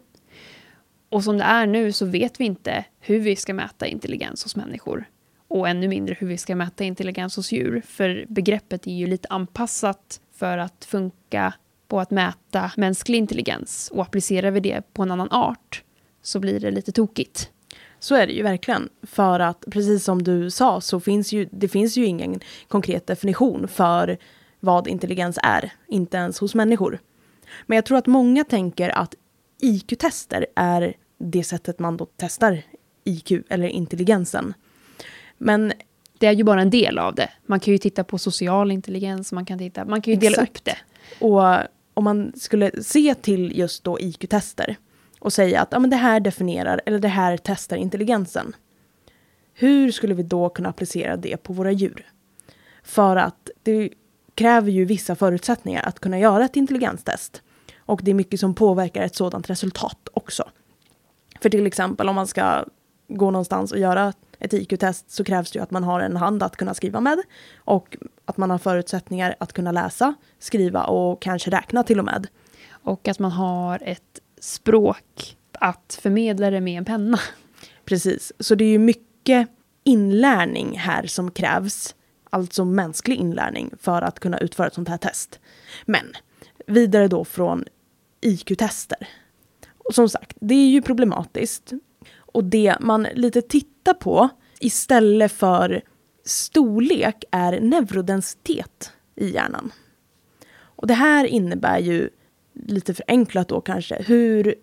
Och 1.08 1.24
som 1.24 1.38
det 1.38 1.44
är 1.44 1.66
nu 1.66 1.92
så 1.92 2.06
vet 2.06 2.40
vi 2.40 2.44
inte 2.44 2.84
hur 3.00 3.20
vi 3.20 3.36
ska 3.36 3.54
mäta 3.54 3.86
intelligens 3.86 4.42
hos 4.42 4.56
människor. 4.56 5.04
Och 5.48 5.68
ännu 5.68 5.88
mindre 5.88 6.16
hur 6.18 6.26
vi 6.26 6.38
ska 6.38 6.56
mäta 6.56 6.84
intelligens 6.84 7.36
hos 7.36 7.52
djur. 7.52 7.82
För 7.86 8.24
begreppet 8.28 8.86
är 8.86 8.94
ju 8.94 9.06
lite 9.06 9.28
anpassat 9.30 10.20
för 10.32 10.58
att 10.58 10.84
funka 10.84 11.54
på 11.88 12.00
att 12.00 12.10
mäta 12.10 12.72
mänsklig 12.76 13.18
intelligens. 13.18 13.90
Och 13.94 14.02
applicerar 14.02 14.50
vi 14.50 14.60
det 14.60 14.92
på 14.94 15.02
en 15.02 15.10
annan 15.10 15.30
art 15.30 15.82
så 16.22 16.40
blir 16.40 16.60
det 16.60 16.70
lite 16.70 16.92
tokigt. 16.92 17.50
Så 17.98 18.14
är 18.14 18.26
det 18.26 18.32
ju 18.32 18.42
verkligen. 18.42 18.88
För 19.02 19.40
att 19.40 19.64
precis 19.70 20.04
som 20.04 20.22
du 20.22 20.50
sa 20.50 20.80
så 20.80 21.00
finns 21.00 21.32
ju 21.32 21.48
det 21.52 21.68
finns 21.68 21.96
ju 21.96 22.06
ingen 22.06 22.40
konkret 22.68 23.06
definition 23.06 23.68
för 23.68 24.18
vad 24.60 24.88
intelligens 24.88 25.38
är. 25.42 25.72
Inte 25.88 26.16
ens 26.16 26.38
hos 26.38 26.54
människor. 26.54 26.98
Men 27.66 27.76
jag 27.76 27.84
tror 27.84 27.98
att 27.98 28.06
många 28.06 28.44
tänker 28.44 28.88
att 28.90 29.14
IQ-tester 29.60 30.46
är 30.56 30.94
det 31.18 31.44
sättet 31.44 31.78
man 31.78 31.96
då 31.96 32.06
testar 32.16 32.62
IQ 33.04 33.32
eller 33.48 33.68
intelligensen. 33.68 34.54
Men 35.38 35.72
Det 36.18 36.26
är 36.26 36.32
ju 36.32 36.44
bara 36.44 36.60
en 36.62 36.70
del 36.70 36.98
av 36.98 37.14
det. 37.14 37.30
Man 37.46 37.60
kan 37.60 37.72
ju 37.72 37.78
titta 37.78 38.04
på 38.04 38.18
social 38.18 38.72
intelligens, 38.72 39.32
man 39.32 39.44
kan, 39.44 39.58
titta, 39.58 39.84
man 39.84 40.02
kan 40.02 40.14
ju 40.14 40.20
dela 40.20 40.32
Exakt. 40.34 40.50
upp 40.50 40.64
det. 40.64 40.76
Och 41.24 41.42
om 41.96 42.04
man 42.04 42.32
skulle 42.36 42.82
se 42.82 43.14
till 43.14 43.58
just 43.58 43.84
då 43.84 44.00
IQ-tester 44.00 44.76
och 45.18 45.32
säga 45.32 45.60
att 45.60 45.68
ja, 45.70 45.78
men 45.78 45.90
det 45.90 45.96
här 45.96 46.20
definierar 46.20 46.80
eller 46.86 46.98
det 46.98 47.08
här 47.08 47.38
testar 47.44 47.76
intelligensen. 47.76 48.56
Hur 49.54 49.92
skulle 49.92 50.14
vi 50.14 50.22
då 50.22 50.48
kunna 50.48 50.68
applicera 50.68 51.16
det 51.16 51.36
på 51.36 51.52
våra 51.52 51.72
djur? 51.72 52.06
För 52.82 53.16
att 53.16 53.50
det 53.62 53.90
kräver 54.34 54.70
ju 54.70 54.84
vissa 54.84 55.16
förutsättningar 55.16 55.82
att 55.82 56.00
kunna 56.00 56.18
göra 56.18 56.44
ett 56.44 56.56
intelligenstest. 56.56 57.42
Och 57.78 58.00
det 58.02 58.10
är 58.10 58.14
mycket 58.14 58.40
som 58.40 58.54
påverkar 58.54 59.02
ett 59.02 59.16
sådant 59.16 59.50
resultat 59.50 60.08
också. 60.12 60.44
För 61.40 61.50
till 61.50 61.66
exempel 61.66 62.08
om 62.08 62.14
man 62.14 62.26
ska 62.26 62.64
gå 63.08 63.30
någonstans 63.30 63.72
och 63.72 63.78
göra 63.78 64.12
ett 64.38 64.52
IQ-test 64.52 65.10
så 65.10 65.24
krävs 65.24 65.50
det 65.50 65.58
ju 65.58 65.62
att 65.62 65.70
man 65.70 65.84
har 65.84 66.00
en 66.00 66.16
hand 66.16 66.42
att 66.42 66.56
kunna 66.56 66.74
skriva 66.74 67.00
med 67.00 67.18
och 67.56 67.96
att 68.24 68.36
man 68.36 68.50
har 68.50 68.58
förutsättningar 68.58 69.36
att 69.40 69.52
kunna 69.52 69.72
läsa, 69.72 70.14
skriva 70.38 70.84
och 70.84 71.22
kanske 71.22 71.50
räkna 71.50 71.82
till 71.82 71.98
och 71.98 72.04
med. 72.04 72.26
Och 72.70 73.08
att 73.08 73.18
man 73.18 73.30
har 73.32 73.82
ett 73.82 74.20
språk 74.40 75.36
att 75.52 75.98
förmedla 76.02 76.50
det 76.50 76.60
med 76.60 76.78
en 76.78 76.84
penna. 76.84 77.20
Precis, 77.84 78.32
så 78.40 78.54
det 78.54 78.64
är 78.64 78.68
ju 78.68 78.78
mycket 78.78 79.48
inlärning 79.84 80.78
här 80.78 81.06
som 81.06 81.30
krävs, 81.30 81.94
alltså 82.30 82.64
mänsklig 82.64 83.16
inlärning 83.16 83.70
för 83.80 84.02
att 84.02 84.20
kunna 84.20 84.38
utföra 84.38 84.66
ett 84.66 84.74
sånt 84.74 84.88
här 84.88 84.98
test. 84.98 85.40
Men 85.84 86.06
vidare 86.66 87.08
då 87.08 87.24
från 87.24 87.64
IQ-tester. 88.20 89.08
Och 89.78 89.94
som 89.94 90.08
sagt, 90.08 90.36
det 90.40 90.54
är 90.54 90.68
ju 90.68 90.82
problematiskt. 90.82 91.72
Och 92.36 92.44
det 92.44 92.76
man 92.80 93.02
lite 93.02 93.42
tittar 93.42 93.94
på 93.94 94.28
istället 94.60 95.32
för 95.32 95.82
storlek 96.24 97.24
är 97.30 97.60
neurodensitet 97.60 98.92
i 99.14 99.30
hjärnan. 99.30 99.72
Och 100.58 100.86
det 100.86 100.94
här 100.94 101.24
innebär 101.24 101.78
ju, 101.78 102.10
lite 102.54 102.94
förenklat 102.94 103.48
då 103.48 103.60
kanske, 103.60 104.02
hur, 104.02 104.54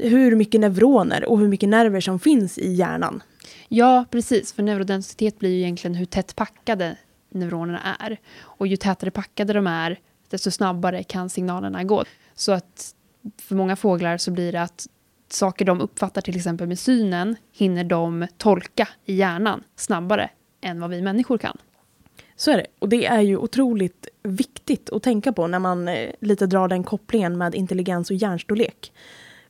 hur 0.00 0.36
mycket 0.36 0.60
neuroner 0.60 1.24
och 1.24 1.38
hur 1.38 1.48
mycket 1.48 1.68
nerver 1.68 2.00
som 2.00 2.18
finns 2.18 2.58
i 2.58 2.72
hjärnan. 2.72 3.22
Ja, 3.68 4.04
precis. 4.10 4.52
För 4.52 4.62
neurodensitet 4.62 5.38
blir 5.38 5.50
ju 5.50 5.58
egentligen 5.58 5.94
hur 5.94 6.06
tätt 6.06 6.36
packade 6.36 6.96
neuronerna 7.30 7.94
är. 8.00 8.20
Och 8.40 8.66
ju 8.66 8.76
tätare 8.76 9.10
packade 9.10 9.52
de 9.52 9.66
är, 9.66 9.98
desto 10.30 10.50
snabbare 10.50 11.02
kan 11.02 11.30
signalerna 11.30 11.84
gå. 11.84 12.04
Så 12.34 12.52
att 12.52 12.94
för 13.42 13.54
många 13.54 13.76
fåglar 13.76 14.16
så 14.16 14.30
blir 14.30 14.52
det 14.52 14.62
att 14.62 14.86
saker 15.34 15.64
de 15.64 15.80
uppfattar 15.80 16.20
till 16.20 16.36
exempel 16.36 16.68
med 16.68 16.78
synen 16.78 17.36
hinner 17.52 17.84
de 17.84 18.26
tolka 18.38 18.88
i 19.04 19.14
hjärnan 19.14 19.62
snabbare 19.76 20.30
än 20.60 20.80
vad 20.80 20.90
vi 20.90 21.02
människor 21.02 21.38
kan. 21.38 21.58
Så 22.36 22.50
är 22.50 22.56
det. 22.56 22.66
Och 22.78 22.88
det 22.88 23.06
är 23.06 23.20
ju 23.20 23.36
otroligt 23.36 24.08
viktigt 24.22 24.90
att 24.90 25.02
tänka 25.02 25.32
på 25.32 25.46
när 25.46 25.58
man 25.58 25.88
eh, 25.88 26.10
lite 26.20 26.46
drar 26.46 26.68
den 26.68 26.84
kopplingen 26.84 27.38
med 27.38 27.54
intelligens 27.54 28.10
och 28.10 28.16
hjärnstorlek. 28.16 28.92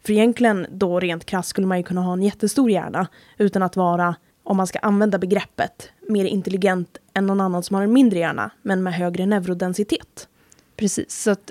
För 0.03 0.13
egentligen 0.13 0.67
då 0.71 1.01
rent 1.01 1.25
krasst 1.25 1.49
skulle 1.49 1.67
man 1.67 1.79
ju 1.79 1.85
kunna 1.85 2.01
ha 2.01 2.13
en 2.13 2.23
jättestor 2.23 2.71
hjärna 2.71 3.07
utan 3.39 3.63
att 3.63 3.77
vara, 3.77 4.17
om 4.43 4.57
man 4.57 4.67
ska 4.67 4.79
använda 4.79 5.19
begreppet, 5.19 5.91
mer 6.09 6.25
intelligent 6.25 6.99
än 7.15 7.27
någon 7.27 7.41
annan 7.41 7.63
som 7.63 7.75
har 7.75 7.83
en 7.83 7.93
mindre 7.93 8.19
hjärna 8.19 8.51
men 8.63 8.83
med 8.83 8.95
högre 8.95 9.27
neurodensitet. 9.27 10.29
Precis, 10.77 11.23
så 11.23 11.31
att 11.31 11.51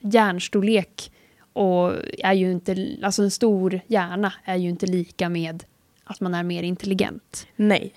hjärnstorlek 0.00 1.12
och 1.56 1.94
är 2.18 2.32
ju 2.32 2.52
inte, 2.52 2.96
alltså 3.02 3.22
en 3.22 3.30
stor 3.30 3.80
hjärna 3.86 4.32
är 4.44 4.56
ju 4.56 4.68
inte 4.68 4.86
lika 4.86 5.28
med 5.28 5.64
att 6.04 6.20
man 6.20 6.34
är 6.34 6.42
mer 6.42 6.62
intelligent. 6.62 7.46
Nej. 7.56 7.94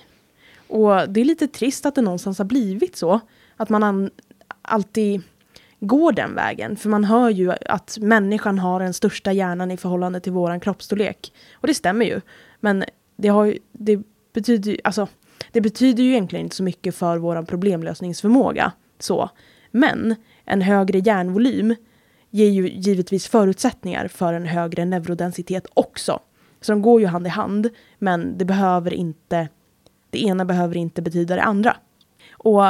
Och 0.67 1.09
det 1.09 1.21
är 1.21 1.25
lite 1.25 1.47
trist 1.47 1.85
att 1.85 1.95
det 1.95 2.01
någonstans 2.01 2.37
har 2.37 2.45
blivit 2.45 2.95
så. 2.95 3.19
Att 3.57 3.69
man 3.69 4.09
alltid 4.61 5.21
går 5.79 6.11
den 6.11 6.35
vägen. 6.35 6.75
För 6.75 6.89
man 6.89 7.03
hör 7.03 7.29
ju 7.29 7.53
att 7.65 7.97
människan 8.01 8.59
har 8.59 8.79
den 8.79 8.93
största 8.93 9.31
hjärnan 9.31 9.71
i 9.71 9.77
förhållande 9.77 10.19
till 10.19 10.31
våran 10.31 10.59
kroppsstorlek. 10.59 11.33
Och 11.53 11.67
det 11.67 11.73
stämmer 11.73 12.05
ju. 12.05 12.21
Men 12.59 12.83
det, 13.15 13.27
har 13.27 13.57
det, 13.71 14.01
betyder, 14.33 14.71
ju- 14.71 14.79
alltså, 14.83 15.07
det 15.51 15.61
betyder 15.61 16.03
ju 16.03 16.09
egentligen 16.09 16.45
inte 16.45 16.55
så 16.55 16.63
mycket 16.63 16.95
för 16.95 17.17
våran 17.17 17.45
problemlösningsförmåga. 17.45 18.71
Så. 18.99 19.29
Men 19.71 20.15
en 20.45 20.61
högre 20.61 20.99
hjärnvolym 20.99 21.75
ger 22.29 22.49
ju 22.49 22.69
givetvis 22.69 23.27
förutsättningar 23.27 24.07
för 24.07 24.33
en 24.33 24.45
högre 24.45 24.85
neurodensitet 24.85 25.67
också. 25.73 26.19
Så 26.61 26.71
de 26.71 26.81
går 26.81 27.01
ju 27.01 27.07
hand 27.07 27.27
i 27.27 27.29
hand, 27.29 27.69
men 27.99 28.37
det 28.37 28.45
behöver 28.45 28.93
inte, 28.93 29.47
det 30.09 30.23
ena 30.23 30.45
behöver 30.45 30.77
inte 30.77 31.01
betyda 31.01 31.35
det 31.35 31.43
andra. 31.43 31.77
Och 32.31 32.63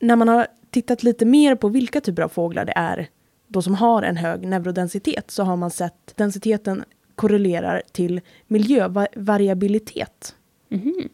när 0.00 0.16
man 0.16 0.28
har 0.28 0.46
tittat 0.70 1.02
lite 1.02 1.24
mer 1.24 1.54
på 1.54 1.68
vilka 1.68 2.00
typer 2.00 2.22
av 2.22 2.28
fåglar 2.28 2.64
det 2.64 2.72
är 2.76 3.08
då 3.46 3.62
som 3.62 3.74
har 3.74 4.02
en 4.02 4.16
hög 4.16 4.46
neurodensitet 4.46 5.30
så 5.30 5.42
har 5.42 5.56
man 5.56 5.70
sett 5.70 6.12
densiteten 6.16 6.84
korrelerar 7.14 7.82
till 7.92 8.20
miljövariabilitet. 8.46 10.34
Mhm. 10.68 11.08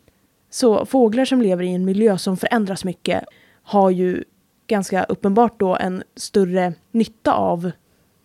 Så 0.50 0.86
fåglar 0.86 1.24
som 1.24 1.42
lever 1.42 1.64
i 1.64 1.74
en 1.74 1.84
miljö 1.84 2.18
som 2.18 2.36
förändras 2.36 2.84
mycket 2.84 3.24
har 3.62 3.90
ju 3.90 4.24
ganska 4.66 5.04
uppenbart 5.04 5.60
då 5.60 5.76
en 5.76 6.02
större 6.16 6.74
nytta 6.90 7.32
av 7.32 7.70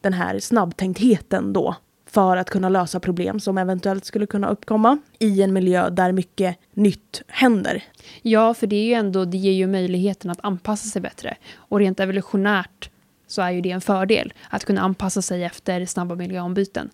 den 0.02 0.14
här 0.14 0.40
snabbtänktheten 0.40 1.54
då 1.54 1.76
för 2.06 2.38
att 2.38 2.50
kunna 2.50 2.70
lösa 2.70 3.00
problem 3.00 3.40
som 3.40 3.58
eventuellt 3.58 4.06
skulle 4.06 4.26
kunna 4.26 4.50
uppkomma 4.50 4.98
i 5.20 5.42
en 5.42 5.54
miljö 5.54 5.90
där 5.90 6.12
mycket 6.12 6.58
nytt 6.74 7.22
händer. 7.28 7.84
Ja, 8.22 8.54
för 8.54 8.68
det 8.68 8.76
är 8.76 8.86
ju 8.86 8.94
ändå, 8.94 9.26
det 9.26 9.38
ger 9.38 9.52
ju 9.52 9.68
möjligheten 9.68 10.32
att 10.32 10.40
anpassa 10.44 10.90
sig 10.90 11.02
bättre. 11.02 11.38
Och 11.56 11.80
rent 11.80 12.00
evolutionärt 12.00 12.90
så 13.28 13.42
är 13.42 13.52
ju 13.52 13.62
det 13.62 13.72
en 13.72 13.82
fördel, 13.82 14.34
att 14.50 14.66
kunna 14.66 14.82
anpassa 14.82 15.22
sig 15.22 15.44
efter 15.44 15.86
snabba 15.86 16.16
miljöombyten. 16.16 16.90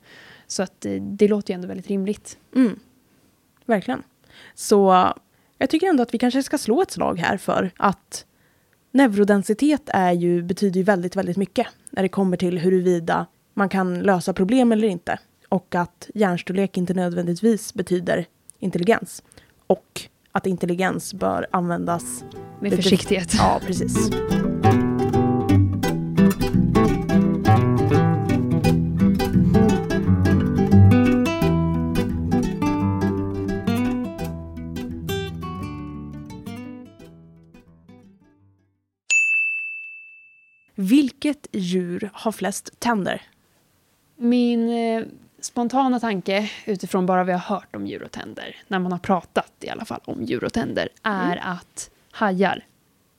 Så 0.48 0.64
att 0.64 0.86
eh, 0.86 0.94
det 0.94 1.28
låter 1.28 1.54
ju 1.54 1.56
ändå 1.56 1.68
väldigt 1.68 1.88
rimligt. 1.88 2.38
Mm. 2.56 2.80
Verkligen. 3.66 4.04
Så 4.56 5.14
jag 5.58 5.70
tycker 5.70 5.88
ändå 5.88 6.04
att 6.04 6.14
vi 6.14 6.18
kanske 6.18 6.44
ska 6.44 6.58
slå 6.58 6.82
ett 6.82 6.92
slag 6.92 7.20
här 7.20 7.38
för 7.38 7.72
att 7.78 8.26
neurodensitet 8.94 9.82
är 9.88 10.12
ju, 10.12 10.44
betyder 10.44 10.78
ju 10.78 10.84
väldigt, 10.84 11.16
väldigt 11.16 11.38
mycket 11.38 11.68
när 11.92 12.04
det 12.04 12.10
kommer 12.10 12.38
till 12.38 12.58
huruvida 12.58 13.26
man 13.54 13.70
kan 13.70 14.00
lösa 14.00 14.34
problem 14.34 14.72
eller 14.72 14.88
inte. 14.88 15.20
Och 15.50 15.76
att 15.76 16.10
hjärnstorlek 16.16 16.78
inte 16.78 16.94
nödvändigtvis 16.94 17.74
betyder 17.74 18.26
intelligens. 18.60 19.24
Och 19.68 20.02
att 20.32 20.46
intelligens 20.46 21.14
bör 21.14 21.48
användas... 21.52 22.24
Med 22.60 22.74
försiktighet. 22.74 23.34
Ja, 23.38 23.62
precis. 23.66 24.10
Vilket 40.94 41.48
djur 41.52 42.10
har 42.14 42.32
flest 42.32 42.80
tänder? 42.80 43.22
Min 44.16 44.70
eh, 44.70 45.04
spontana 45.40 46.00
tanke 46.00 46.50
utifrån 46.66 47.06
bara 47.06 47.24
vi 47.24 47.32
har 47.32 47.40
hört 47.40 47.76
om 47.76 47.88
djur 47.88 48.04
och 48.04 48.12
tänder, 48.12 48.56
när 48.68 48.80
man 48.80 48.92
har 48.92 49.00
pratat 49.00 49.52
i 49.62 49.70
alla 49.70 49.86
fall 49.86 50.02
om 50.06 50.24
djur 50.24 50.44
och 50.44 50.54
tänder, 50.54 50.90
är 51.04 51.38
att 51.44 51.90
hajar, 52.12 52.66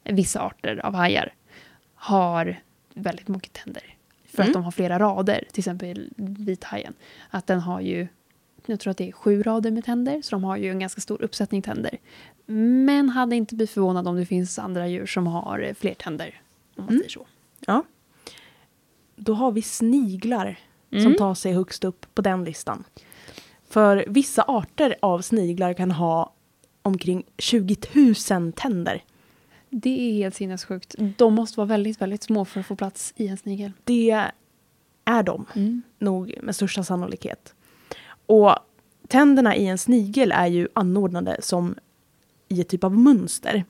vissa 0.04 0.40
arter 0.40 0.86
av 0.86 0.94
hajar, 0.94 1.32
har 1.94 2.60
väldigt 2.94 3.28
mycket 3.28 3.52
tänder. 3.52 3.94
För 4.26 4.38
Mm. 4.42 4.50
att 4.50 4.54
de 4.54 4.64
har 4.64 4.70
flera 4.70 4.98
rader, 4.98 5.44
till 5.52 5.60
exempel 5.60 6.10
vithajen. 6.16 6.94
Att 7.30 7.46
den 7.46 7.60
har 7.60 7.80
ju, 7.80 8.08
jag 8.66 8.80
tror 8.80 8.90
att 8.90 8.96
det 8.96 9.08
är 9.08 9.12
sju 9.12 9.42
rader 9.42 9.70
med 9.70 9.84
tänder, 9.84 10.22
så 10.22 10.30
de 10.36 10.44
har 10.44 10.56
ju 10.56 10.70
en 10.70 10.78
ganska 10.78 11.00
stor 11.00 11.22
uppsättning 11.22 11.62
tänder. 11.62 11.98
Men 12.86 13.08
hade 13.08 13.36
inte 13.36 13.54
blivit 13.54 13.70
förvånad 13.70 14.08
om 14.08 14.16
det 14.16 14.26
finns 14.26 14.58
andra 14.58 14.88
djur 14.88 15.06
som 15.06 15.26
har 15.26 15.58
eh, 15.60 15.74
fler 15.74 15.94
tänder. 15.94 16.40
Om 16.76 16.84
man 16.84 16.88
Mm. 16.88 16.98
säger 16.98 17.10
så. 17.10 17.26
Ja. 17.66 17.84
Då 19.16 19.34
har 19.34 19.52
vi 19.52 19.62
sniglar 19.62 20.58
som 20.90 20.98
Mm. 21.00 21.16
tar 21.16 21.34
sig 21.34 21.52
högst 21.52 21.84
upp 21.84 22.06
på 22.14 22.22
den 22.22 22.44
listan. 22.44 22.84
För 23.68 24.04
vissa 24.08 24.42
arter 24.42 24.96
av 25.02 25.20
sniglar 25.20 25.72
kan 25.74 25.90
ha 25.90 26.32
omkring 26.82 27.22
20 27.38 27.76
000 28.30 28.52
tänder. 28.52 29.04
Det 29.70 30.10
är 30.10 30.12
helt 30.12 30.34
sinnessjukt. 30.34 30.94
De 31.16 31.34
måste 31.34 31.56
vara 31.60 31.66
väldigt, 31.66 32.00
väldigt 32.00 32.22
små 32.22 32.44
för 32.44 32.60
att 32.60 32.66
få 32.66 32.76
plats 32.76 33.12
i 33.16 33.28
en 33.28 33.36
snigel. 33.36 33.72
Det 33.84 34.30
är 35.04 35.22
de 35.22 35.46
Mm. 35.54 35.82
nog 35.98 36.34
med 36.42 36.56
största 36.56 36.84
sannolikhet. 36.84 37.54
Och 38.26 38.52
tänderna 39.08 39.56
i 39.56 39.66
en 39.66 39.78
snigel 39.78 40.32
är 40.32 40.46
ju 40.46 40.68
anordnade 40.72 41.36
som 41.42 41.74
i 42.48 42.60
ett 42.60 42.68
typ 42.68 42.84
av 42.84 42.98
mönster. 42.98 43.64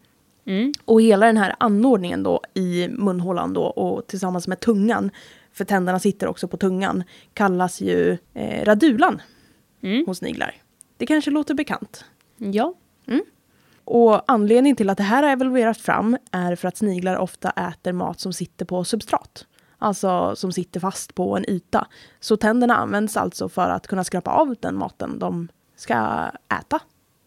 Mm. 0.46 0.72
Och 0.84 1.02
hela 1.02 1.26
den 1.26 1.36
här 1.36 1.54
anordningen 1.58 2.22
då 2.22 2.40
i 2.54 2.88
munhålan 2.88 3.52
då 3.52 3.62
och 3.62 4.06
tillsammans 4.06 4.48
med 4.48 4.61
tungan, 4.61 5.11
för 5.52 5.64
tänderna 5.64 5.98
sitter 5.98 6.26
också 6.26 6.48
på 6.48 6.57
tungan, 6.57 7.04
kallas 7.35 7.80
ju 7.80 8.18
eh, 8.35 8.64
radulan 8.64 9.22
Mm. 9.83 10.07
hos 10.07 10.18
sniglar. 10.18 10.54
Det 10.96 11.07
kanske 11.07 11.30
låter 11.30 11.54
bekant. 11.54 12.04
Ja. 12.37 12.74
Och 13.85 14.33
anledningen 14.33 14.76
till 14.76 14.90
att 14.90 14.98
det 14.98 15.04
här 15.04 15.22
har 15.22 15.30
evolverat 15.30 15.78
fram 15.78 16.16
är 16.30 16.57
för 16.57 16.68
att 16.68 16.76
sniglar 16.76 17.16
ofta 17.16 17.50
äter 17.50 17.92
mat 17.92 18.20
som 18.20 18.33
sitter 18.33 18.64
på 18.64 18.85
substrat. 18.85 19.46
Alltså 19.78 20.37
som 20.37 20.52
sitter 20.52 20.80
fast 20.80 21.14
på 21.14 21.37
en 21.37 21.50
yta. 21.50 21.87
Så 22.20 22.37
tänderna 22.37 22.76
används 22.76 23.16
alltså 23.16 23.48
för 23.48 23.70
att 23.70 23.87
kunna 23.87 24.04
skrapa 24.04 24.30
av 24.30 24.54
den 24.61 24.76
maten 24.76 25.18
de 25.18 25.48
ska 25.76 26.30
äta. 26.61 26.80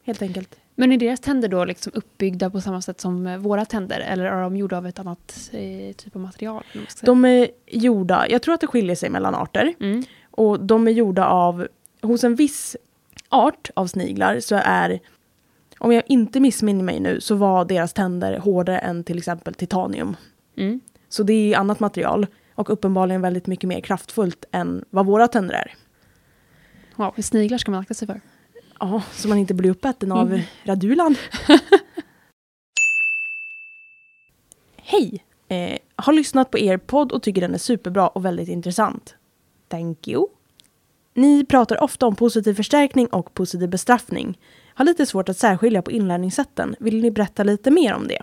Helt 0.03 0.21
enkelt. 0.21 0.55
Men 0.79 0.91
är 0.91 0.97
deras 0.97 1.19
tänder 1.19 1.47
då 1.47 1.65
liksom 1.65 1.91
uppbyggda 1.95 2.49
på 2.49 2.61
samma 2.61 2.81
sätt 2.81 3.01
som 3.01 3.27
eh, 3.27 3.37
våra 3.37 3.65
tänder? 3.65 3.99
Eller 3.99 4.25
är 4.25 4.41
de 4.41 4.57
gjorda 4.57 4.77
av 4.77 4.87
ett 4.87 4.99
annat 4.99 5.49
eh, 5.53 5.95
typ 5.95 6.15
av 6.15 6.21
material? 6.21 6.63
De 7.01 7.25
är 7.25 7.47
gjorda, 7.67 8.25
jag 8.29 8.41
tror 8.41 8.53
att 8.53 8.61
det 8.61 8.67
skiljer 8.67 8.95
sig 8.95 9.09
mellan 9.09 9.35
arter. 9.35 9.73
Mm. 9.79 10.03
Och 10.31 10.59
de 10.59 10.87
är 10.87 10.91
gjorda 10.91 11.25
av, 11.27 11.67
hos 12.01 12.23
en 12.23 12.35
viss 12.35 12.75
art 13.29 13.69
av 13.73 13.87
sniglar 13.87 14.39
så 14.39 14.55
är, 14.63 14.99
om 15.79 15.93
jag 15.93 16.03
inte 16.07 16.39
missminner 16.39 16.83
mig 16.83 16.99
nu, 16.99 17.21
så 17.21 17.35
var 17.35 17.65
deras 17.65 17.93
tänder 17.93 18.37
hårdare 18.37 18.79
än 18.79 19.03
till 19.03 19.17
exempel 19.17 19.53
titanium. 19.53 20.15
Mm. 20.57 20.79
Så 21.09 21.23
det 21.23 21.33
är 21.33 21.57
annat 21.57 21.79
material 21.79 22.27
och 22.55 22.69
uppenbarligen 22.69 23.21
väldigt 23.21 23.47
mycket 23.47 23.67
mer 23.67 23.81
kraftfullt 23.81 24.45
än 24.51 24.85
vad 24.89 25.05
våra 25.05 25.27
tänder 25.27 25.55
är. 25.55 25.73
Wow, 26.95 27.13
sniglar 27.21 27.57
ska 27.57 27.71
man 27.71 27.81
akta 27.81 27.93
sig 27.93 28.07
för. 28.07 28.21
Ja, 28.79 29.03
så 29.13 29.27
man 29.27 29.37
inte 29.37 29.53
blir 29.53 29.69
uppäten 29.69 30.11
av 30.11 30.27
Mm. 30.27 30.41
radulan. 30.63 31.15
Hej! 34.77 35.23
Eh, 35.47 35.77
har 35.95 36.13
lyssnat 36.13 36.51
på 36.51 36.59
er 36.59 36.77
podd 36.77 37.11
och 37.11 37.23
tycker 37.23 37.41
den 37.41 37.53
är 37.53 37.57
superbra 37.57 38.07
och 38.07 38.25
väldigt 38.25 38.49
intressant. 38.49 39.15
Thank 39.67 40.07
you. 40.07 40.27
Ni 41.13 41.45
pratar 41.45 41.83
ofta 41.83 42.05
om 42.07 42.15
positiv 42.15 42.53
förstärkning 42.53 43.07
och 43.07 43.33
positiv 43.33 43.69
bestraffning. 43.69 44.39
Har 44.73 44.85
lite 44.85 45.05
svårt 45.05 45.29
att 45.29 45.37
särskilja 45.37 45.81
på 45.81 45.91
inlärningssätten. 45.91 46.75
Vill 46.79 47.01
ni 47.01 47.11
berätta 47.11 47.43
lite 47.43 47.71
mer 47.71 47.93
om 47.93 48.07
det? 48.07 48.21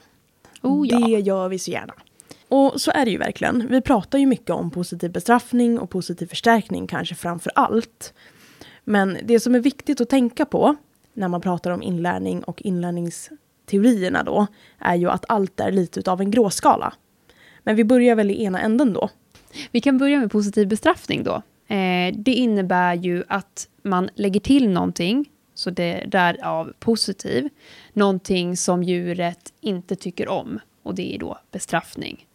Oh, 0.62 0.86
ja. 0.88 0.98
Det 0.98 1.20
gör 1.20 1.48
vi 1.48 1.58
så 1.58 1.70
gärna. 1.70 1.94
Och 2.48 2.80
så 2.80 2.90
är 2.90 3.04
det 3.04 3.10
ju 3.10 3.18
verkligen. 3.18 3.66
Vi 3.68 3.80
pratar 3.80 4.18
ju 4.18 4.26
mycket 4.26 4.50
om 4.50 4.70
positiv 4.70 5.12
bestraffning 5.12 5.78
och 5.78 5.90
positiv 5.90 6.26
förstärkning 6.26 6.86
kanske 6.86 7.14
framför 7.14 7.52
allt. 7.54 8.14
Men 8.84 9.18
det 9.24 9.40
som 9.40 9.54
är 9.54 9.60
viktigt 9.60 10.00
att 10.00 10.08
tänka 10.08 10.44
på 10.44 10.76
när 11.12 11.28
man 11.28 11.40
pratar 11.40 11.70
om 11.70 11.82
inlärning 11.82 12.44
och 12.44 12.62
inlärningsteorierna 12.62 14.22
då 14.22 14.46
är 14.78 14.94
ju 14.94 15.10
att 15.10 15.24
allt 15.28 15.60
är 15.60 15.72
lite 15.72 16.00
utav 16.00 16.20
en 16.20 16.30
gråskala. 16.30 16.94
Men 17.62 17.76
vi 17.76 17.84
börjar 17.84 18.14
väl 18.14 18.30
i 18.30 18.44
ena 18.44 18.60
änden 18.60 18.92
då. 18.92 19.10
Vi 19.70 19.80
kan 19.80 19.98
börja 19.98 20.20
med 20.20 20.30
positiv 20.30 20.68
bestraffning 20.68 21.24
då. 21.24 21.34
Eh, 21.74 22.14
det 22.14 22.34
innebär 22.34 22.94
ju 22.94 23.24
att 23.28 23.68
man 23.82 24.10
lägger 24.14 24.40
till 24.40 24.68
någonting, 24.70 25.30
så 25.54 25.70
det 25.70 26.04
därav 26.06 26.72
positiv, 26.78 27.48
någonting 27.92 28.56
som 28.56 28.82
djuret 28.82 29.52
inte 29.60 29.96
tycker 29.96 30.28
om, 30.28 30.60
och 30.82 30.94
det 30.94 31.14
är 31.14 31.18
då 31.18 31.38
bestraffning. 31.50 32.26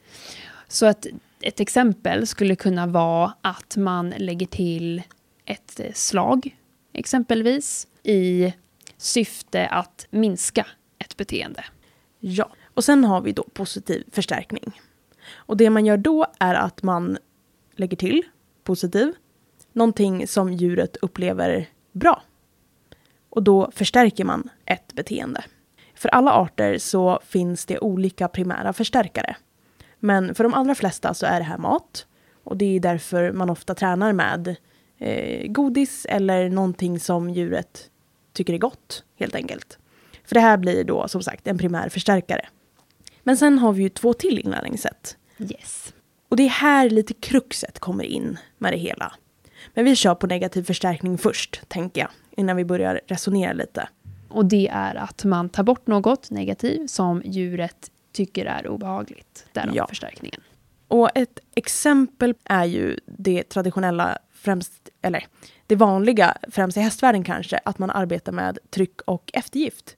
Så 0.67 0.85
att 0.85 1.07
ett 1.41 1.59
exempel 1.59 2.27
skulle 2.27 2.55
kunna 2.55 2.87
vara 2.87 3.33
att 3.41 3.77
man 3.77 4.13
lägger 4.17 4.45
till 4.45 5.01
ett 5.49 5.79
eh, 5.79 5.91
slag, 5.93 6.57
exempelvis, 6.93 7.87
i 8.03 8.53
syfte 8.97 9.67
att 9.67 10.07
minska 10.09 10.67
ett 10.97 11.17
beteende. 11.17 11.65
Ja. 12.19 12.49
Och 12.73 12.83
sen 12.83 13.03
har 13.03 13.21
vi 13.21 13.31
då 13.31 13.43
positiv 13.53 14.03
förstärkning. 14.11 14.81
Och 15.33 15.57
det 15.57 15.69
man 15.69 15.85
gör 15.85 15.97
då 15.97 16.25
är 16.39 16.55
att 16.55 16.83
man 16.83 17.17
lägger 17.75 17.97
till 17.97 18.23
positiv, 18.63 19.13
någonting 19.73 20.27
som 20.27 20.53
djuret 20.53 20.97
upplever 20.97 21.69
bra. 21.91 22.23
Och 23.29 23.43
då 23.43 23.71
förstärker 23.75 24.25
man 24.25 24.49
ett 24.65 24.93
beteende. 24.93 25.43
För 25.95 26.09
alla 26.09 26.31
arter 26.31 26.77
så 26.77 27.19
finns 27.25 27.65
det 27.65 27.79
olika 27.79 28.27
primära 28.27 28.73
förstärkare. 28.73 29.35
Men 29.99 30.35
för 30.35 30.43
de 30.43 30.53
allra 30.53 30.75
flesta 30.75 31.13
så 31.13 31.25
är 31.25 31.39
det 31.39 31.45
här 31.45 31.57
mat. 31.57 32.05
Och 32.43 32.57
det 32.57 32.75
är 32.75 32.79
därför 32.79 33.31
man 33.31 33.49
ofta 33.49 33.75
tränar 33.75 34.13
med 34.13 34.55
eh, 34.99 35.47
godis 35.51 36.05
eller 36.09 36.49
någonting 36.49 36.99
som 36.99 37.29
djuret 37.29 37.89
tycker 38.33 38.53
är 38.53 38.57
gott, 38.57 39.03
helt 39.19 39.35
enkelt. 39.35 39.77
För 40.25 40.33
det 40.35 40.41
här 40.41 40.57
blir 40.57 40.83
då 40.83 41.07
som 41.07 41.23
sagt 41.23 41.47
en 41.47 41.57
primär 41.57 41.89
förstärkare. 41.89 42.47
Men 43.23 43.37
sen 43.37 43.59
har 43.59 43.73
vi 43.73 43.83
ju 43.83 43.89
två 43.89 44.13
till 44.13 44.39
inlärningssätt. 44.39 45.17
Yes. 45.39 45.93
Och 46.29 46.37
det 46.37 46.43
är 46.43 46.49
här 46.49 46.89
lite 46.89 47.13
kruxet 47.13 47.79
kommer 47.79 48.03
in 48.03 48.37
med 48.57 48.73
det 48.73 48.77
hela. 48.77 49.13
Men 49.73 49.85
vi 49.85 49.95
kör 49.95 50.15
på 50.15 50.27
negativ 50.27 50.63
förstärkning 50.63 51.17
först, 51.17 51.61
tänker 51.67 52.01
jag, 52.01 52.09
innan 52.31 52.55
vi 52.57 52.65
börjar 52.65 53.01
resonera 53.07 53.53
lite. 53.53 53.89
Och 54.29 54.45
det 54.45 54.67
är 54.67 54.95
att 54.95 55.23
man 55.23 55.49
tar 55.49 55.63
bort 55.63 55.87
något 55.87 56.31
negativt 56.31 56.91
som 56.91 57.21
djuret 57.25 57.91
tycker 58.11 58.45
är 58.45 58.67
obehagligt. 58.67 59.45
Därav 59.53 59.75
Ja. 59.75 59.87
förstärkningen. 59.87 60.41
Och 60.87 61.09
ett 61.15 61.39
exempel 61.55 62.33
är 62.43 62.65
ju 62.65 62.99
det 63.05 63.43
traditionella, 63.49 64.17
främst, 64.41 64.89
eller 65.01 65.27
det 65.67 65.75
vanliga, 65.75 66.37
främst 66.51 66.77
i 66.77 66.79
hästvärlden 66.79 67.23
kanske, 67.23 67.59
att 67.65 67.79
man 67.79 67.89
arbetar 67.89 68.31
med 68.31 68.59
tryck 68.69 69.01
och 69.01 69.31
eftergift. 69.33 69.97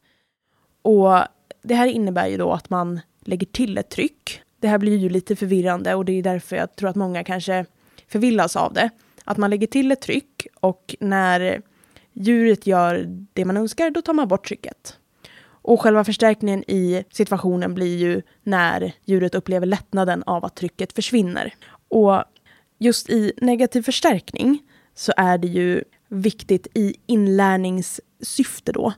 Och 0.82 1.20
det 1.62 1.76
här 1.76 1.88
innebär 1.88 2.28
ju 2.28 2.38
då 2.38 2.52
att 2.52 2.70
man 2.70 3.00
lägger 3.20 3.48
till 3.48 3.78
ett 3.78 3.90
tryck. 3.90 4.42
Det 4.60 4.68
här 4.68 4.78
blir 4.78 4.98
ju 4.98 5.10
lite 5.10 5.36
förvirrande 5.36 5.96
och 5.96 6.06
det 6.06 6.12
är 6.12 6.24
därför 6.24 6.56
jag 6.56 6.76
tror 6.76 6.90
att 6.90 6.96
många 6.96 7.24
kanske 7.24 7.66
förvillas 8.08 8.56
av 8.56 8.74
det. 8.74 8.90
Att 9.24 9.38
man 9.38 9.50
lägger 9.50 9.68
till 9.68 9.92
ett 9.92 10.02
tryck 10.02 10.48
och 10.60 10.96
när 11.00 11.62
djuret 12.14 12.68
gör 12.68 13.06
det 13.34 13.46
man 13.46 13.58
önskar, 13.58 13.90
då 13.90 14.02
tar 14.02 14.14
man 14.14 14.28
bort 14.28 14.48
trycket. 14.48 14.98
Och 15.44 15.82
själva 15.82 16.04
förstärkningen 16.04 16.64
i 16.68 17.04
situationen 17.12 17.74
blir 17.74 17.98
ju 17.98 18.22
när 18.44 18.94
djuret 19.06 19.36
upplever 19.36 19.66
lättnaden 19.66 20.24
av 20.24 20.46
att 20.46 20.56
trycket 20.56 20.94
försvinner. 20.94 21.54
Och 21.88 22.24
just 22.82 23.10
i 23.10 23.34
negativ 23.42 23.82
förstärkning 23.82 24.60
så 24.96 25.14
är 25.18 25.38
det 25.38 25.48
ju 25.48 25.84
viktigt 26.08 26.68
i 26.74 26.96
inlärningssyfte 27.06 28.72
då 28.72 28.94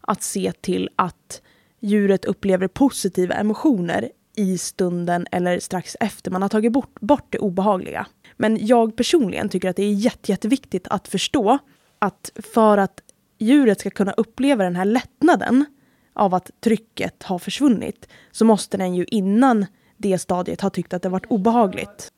att 0.00 0.22
se 0.22 0.52
till 0.52 0.88
att 0.96 1.42
djuret 1.80 2.24
upplever 2.24 2.68
positiva 2.68 3.34
emotioner 3.34 4.10
i 4.36 4.58
stunden 4.58 5.26
eller 5.32 5.60
strax 5.60 5.96
efter 6.00 6.30
man 6.30 6.42
har 6.42 6.48
tagit 6.48 6.72
bort, 6.72 7.00
bort 7.00 7.26
det 7.30 7.38
obehagliga. 7.38 8.06
Men 8.36 8.66
jag 8.66 8.96
personligen 8.96 9.48
tycker 9.48 9.70
att 9.70 9.76
det 9.76 9.82
är 9.82 9.92
jätte, 9.92 10.32
jätteviktigt 10.32 10.88
att 10.88 11.08
förstå 11.08 11.58
att 11.98 12.30
för 12.54 12.78
att 12.78 13.00
djuret 13.38 13.80
ska 13.80 13.90
kunna 13.90 14.12
uppleva 14.12 14.64
den 14.64 14.76
här 14.76 14.84
lättnaden 14.84 15.64
av 16.12 16.34
att 16.34 16.50
trycket 16.60 17.22
har 17.22 17.38
försvunnit 17.38 18.08
så 18.30 18.44
måste 18.44 18.76
den 18.76 18.94
ju 18.94 19.04
innan 19.04 19.66
det 19.96 20.18
stadiet 20.18 20.60
ha 20.60 20.70
tyckt 20.70 20.92
att 20.92 21.02
det 21.02 21.08
varit 21.08 21.26
obehagligt. 21.26 22.12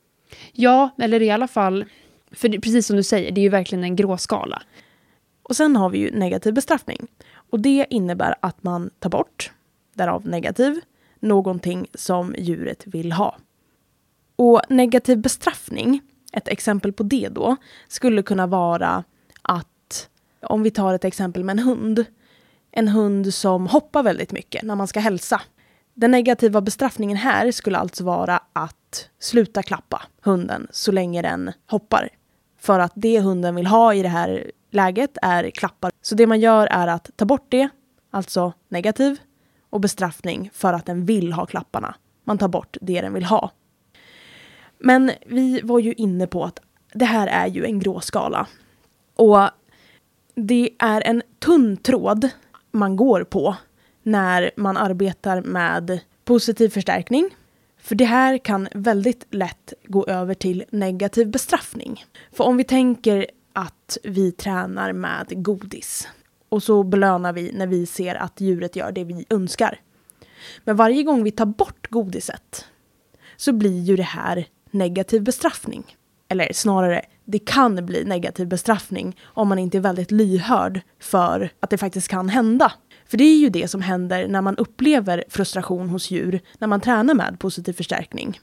Ja, 0.51 0.89
eller 0.97 1.21
i 1.21 1.31
alla 1.31 1.47
fall, 1.47 1.85
för 2.31 2.49
det, 2.49 2.59
precis 2.59 2.87
som 2.87 2.95
du 2.95 3.03
säger, 3.03 3.31
det 3.31 3.41
är 3.41 3.43
ju 3.43 3.49
verkligen 3.49 3.83
en 3.83 3.95
gråskala. 3.95 4.61
Och 5.43 5.55
sen 5.55 5.75
har 5.75 5.89
vi 5.89 5.97
ju 5.97 6.11
negativ 6.11 6.53
bestraffning. 6.53 7.07
Och 7.33 7.59
det 7.59 7.85
innebär 7.89 8.35
att 8.39 8.63
man 8.63 8.89
tar 8.99 9.09
bort, 9.09 9.51
därav 9.93 10.27
negativ, 10.27 10.79
någonting 11.19 11.87
som 11.93 12.35
djuret 12.37 12.83
vill 12.85 13.11
ha. 13.11 13.37
Och 14.35 14.61
negativ 14.69 15.17
bestraffning, 15.17 16.01
ett 16.33 16.47
exempel 16.47 16.93
på 16.93 17.03
det 17.03 17.29
då, 17.31 17.55
skulle 17.87 18.23
kunna 18.23 18.47
vara 18.47 19.03
att 19.41 20.09
om 20.41 20.63
vi 20.63 20.71
tar 20.71 20.93
ett 20.93 21.05
exempel 21.05 21.43
med 21.43 21.53
en 21.53 21.65
hund. 21.65 22.05
En 22.71 22.87
hund 22.87 23.33
som 23.33 23.67
hoppar 23.67 24.03
väldigt 24.03 24.31
mycket 24.31 24.63
när 24.63 24.75
man 24.75 24.87
ska 24.87 24.99
hälsa. 24.99 25.41
Den 25.93 26.11
negativa 26.11 26.61
bestraffningen 26.61 27.17
här 27.17 27.51
skulle 27.51 27.77
alltså 27.77 28.03
vara 28.03 28.39
att 28.53 29.09
sluta 29.19 29.63
klappa 29.63 30.01
hunden 30.21 30.67
så 30.71 30.91
länge 30.91 31.21
den 31.21 31.51
hoppar. 31.67 32.09
För 32.59 32.79
att 32.79 32.91
det 32.95 33.19
hunden 33.19 33.55
vill 33.55 33.67
ha 33.67 33.93
i 33.93 34.01
det 34.01 34.09
här 34.09 34.51
läget 34.71 35.17
är 35.21 35.49
klappar. 35.49 35.91
Så 36.01 36.15
det 36.15 36.27
man 36.27 36.39
gör 36.39 36.67
är 36.67 36.87
att 36.87 37.09
ta 37.15 37.25
bort 37.25 37.45
det, 37.49 37.69
alltså 38.11 38.53
negativ, 38.69 39.19
och 39.69 39.81
bestraffning 39.81 40.49
för 40.53 40.73
att 40.73 40.85
den 40.85 41.05
vill 41.05 41.33
ha 41.33 41.45
klapparna. 41.45 41.95
Man 42.23 42.37
tar 42.37 42.47
bort 42.47 42.77
det 42.81 43.01
den 43.01 43.13
vill 43.13 43.23
ha. 43.23 43.51
Men 44.77 45.11
vi 45.25 45.61
var 45.61 45.79
ju 45.79 45.93
inne 45.93 46.27
på 46.27 46.43
att 46.43 46.59
det 46.93 47.05
här 47.05 47.27
är 47.27 47.47
ju 47.47 47.65
en 47.65 47.79
gråskala. 47.79 48.47
Och 49.15 49.49
det 50.35 50.69
är 50.79 51.01
en 51.01 51.21
tunn 51.39 51.77
tråd 51.77 52.29
man 52.71 52.95
går 52.95 53.23
på 53.23 53.55
när 54.03 54.51
man 54.55 54.77
arbetar 54.77 55.41
med 55.41 55.99
positiv 56.25 56.69
förstärkning. 56.69 57.29
För 57.81 57.95
det 57.95 58.05
här 58.05 58.37
kan 58.37 58.67
väldigt 58.73 59.25
lätt 59.29 59.73
gå 59.87 60.05
över 60.05 60.33
till 60.33 60.63
negativ 60.69 61.27
bestraffning. 61.27 62.05
För 62.31 62.43
om 62.43 62.57
vi 62.57 62.63
tänker 62.63 63.25
att 63.53 63.97
vi 64.03 64.31
tränar 64.31 64.93
med 64.93 65.25
godis 65.29 66.07
och 66.49 66.63
så 66.63 66.83
belönar 66.83 67.33
vi 67.33 67.51
när 67.51 67.67
vi 67.67 67.85
ser 67.85 68.15
att 68.15 68.41
djuret 68.41 68.75
gör 68.75 68.91
det 68.91 69.03
vi 69.03 69.25
önskar. 69.29 69.79
Men 70.63 70.75
varje 70.75 71.03
gång 71.03 71.23
vi 71.23 71.31
tar 71.31 71.45
bort 71.45 71.87
godiset 71.89 72.65
så 73.37 73.53
blir 73.53 73.81
ju 73.81 73.95
det 73.95 74.03
här 74.03 74.47
negativ 74.71 75.23
bestraffning. 75.23 75.97
Eller 76.27 76.53
snarare, 76.53 77.01
det 77.25 77.39
kan 77.39 77.85
bli 77.85 78.03
negativ 78.05 78.47
bestraffning 78.47 79.17
om 79.23 79.47
man 79.47 79.59
inte 79.59 79.77
är 79.77 79.81
väldigt 79.81 80.11
lyhörd 80.11 80.81
för 80.99 81.49
att 81.59 81.69
det 81.69 81.77
faktiskt 81.77 82.07
kan 82.07 82.29
hända. 82.29 82.71
För 83.11 83.17
det 83.17 83.23
är 83.23 83.37
ju 83.37 83.49
det 83.49 83.67
som 83.67 83.81
händer 83.81 84.27
när 84.27 84.41
man 84.41 84.55
upplever 84.55 85.23
frustration 85.29 85.89
hos 85.89 86.11
djur 86.11 86.39
när 86.57 86.67
man 86.67 86.81
tränar 86.81 87.13
med 87.13 87.39
positiv 87.39 87.73
förstärkning. 87.73 88.39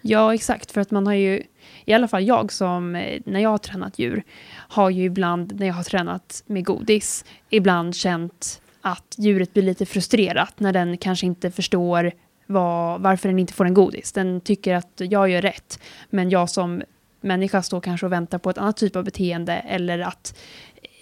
Ja, 0.00 0.34
exakt. 0.34 0.70
För 0.70 0.80
att 0.80 0.90
man 0.90 1.06
har 1.06 1.14
ju, 1.14 1.42
i 1.84 1.92
alla 1.92 2.08
fall 2.08 2.26
jag 2.26 2.52
som, 2.52 2.96
eh, 2.96 3.20
när 3.26 3.40
jag 3.40 3.50
har 3.50 3.58
tränat 3.58 3.98
djur, 3.98 4.22
har 4.52 4.90
ju 4.90 5.04
ibland, 5.04 5.60
när 5.60 5.66
jag 5.66 5.74
har 5.74 5.82
tränat 5.82 6.42
med 6.46 6.64
godis, 6.64 7.24
ibland 7.50 7.96
känt 7.96 8.62
att 8.80 9.14
djuret 9.18 9.54
blir 9.54 9.62
lite 9.62 9.86
frustrerat 9.86 10.60
när 10.60 10.72
den 10.72 10.96
kanske 10.96 11.26
inte 11.26 11.50
förstår 11.50 12.12
var, 12.46 12.98
varför 12.98 13.28
den 13.28 13.38
inte 13.38 13.52
får 13.52 13.64
en 13.64 13.74
godis. 13.74 14.12
Den 14.12 14.40
tycker 14.40 14.74
att 14.74 14.92
jag 14.96 15.30
gör 15.30 15.42
rätt, 15.42 15.80
men 16.10 16.30
jag 16.30 16.50
som 16.50 16.82
människa 17.20 17.62
står 17.62 17.80
kanske 17.80 18.06
och 18.06 18.12
väntar 18.12 18.38
på 18.38 18.50
ett 18.50 18.58
annat 18.58 18.76
typ 18.76 18.96
av 18.96 19.04
beteende 19.04 19.52
eller 19.52 19.98
att 19.98 20.38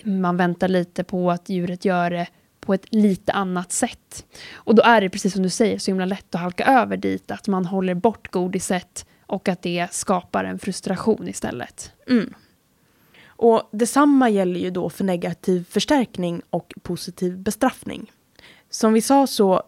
man 0.03 0.37
väntar 0.37 0.69
lite 0.69 1.05
på 1.05 1.31
att 1.31 1.49
djuret 1.49 1.85
gör 1.85 2.11
det 2.11 2.27
på 2.69 2.75
ett 2.75 2.95
lite 2.95 3.33
annat 3.33 3.73
sätt. 3.73 4.27
Och 4.55 4.75
då 4.75 4.83
är 4.83 5.01
det 5.01 5.11
precis 5.11 5.33
som 5.33 5.43
du 5.43 5.51
säger 5.51 5.79
så 5.79 5.91
himla 5.91 6.05
lätt 6.05 6.35
att 6.35 6.41
halka 6.41 6.65
över 6.65 6.97
dit 6.97 7.31
att 7.31 7.49
man 7.49 7.65
håller 7.65 7.95
bort 7.95 8.31
godiset 8.31 9.07
och 9.27 9.49
att 9.49 9.63
det 9.63 9.89
skapar 9.91 10.45
en 10.45 10.59
frustration 10.59 11.29
istället. 11.29 11.93
Mm. 12.09 12.35
Och 13.27 13.69
detsamma 13.73 14.31
gäller 14.31 14.61
ju 14.61 14.71
då 14.71 14.91
för 14.91 15.05
negativ 15.05 15.65
förstärkning 15.71 16.43
och 16.51 16.75
positiv 16.83 17.39
bestraffning. 17.39 18.13
Som 18.71 18.93
vi 18.93 19.01
sa 19.01 19.27
så 19.27 19.63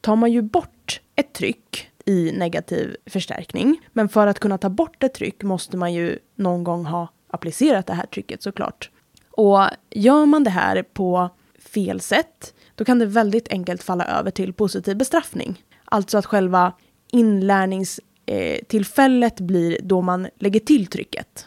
tar 0.00 0.16
man 0.16 0.32
ju 0.32 0.42
bort 0.42 1.00
ett 1.16 1.32
tryck 1.32 1.90
i 2.04 2.32
negativ 2.32 2.96
förstärkning. 3.06 3.80
Men 3.92 4.08
för 4.08 4.26
att 4.26 4.38
kunna 4.38 4.58
ta 4.58 4.68
bort 4.68 5.02
ett 5.02 5.14
tryck 5.14 5.42
måste 5.42 5.76
man 5.76 5.94
ju 5.94 6.18
någon 6.34 6.64
gång 6.64 6.84
ha 6.84 7.08
applicerat 7.28 7.86
det 7.86 7.94
här 7.94 8.06
trycket 8.06 8.42
såklart. 8.42 8.90
Och 9.30 9.66
gör 9.90 10.26
man 10.26 10.44
det 10.44 10.50
här 10.50 10.82
på 10.82 11.30
fel 11.76 12.00
sätt, 12.00 12.54
då 12.74 12.84
kan 12.84 12.98
det 12.98 13.06
väldigt 13.06 13.48
enkelt 13.48 13.82
falla 13.82 14.04
över 14.04 14.30
till 14.30 14.52
positiv 14.52 14.96
bestraffning. 14.96 15.64
Alltså 15.84 16.18
att 16.18 16.26
själva 16.26 16.72
inlärningstillfället 17.12 19.40
blir 19.40 19.78
då 19.82 20.02
man 20.02 20.28
lägger 20.38 20.60
till 20.60 20.86
trycket. 20.86 21.46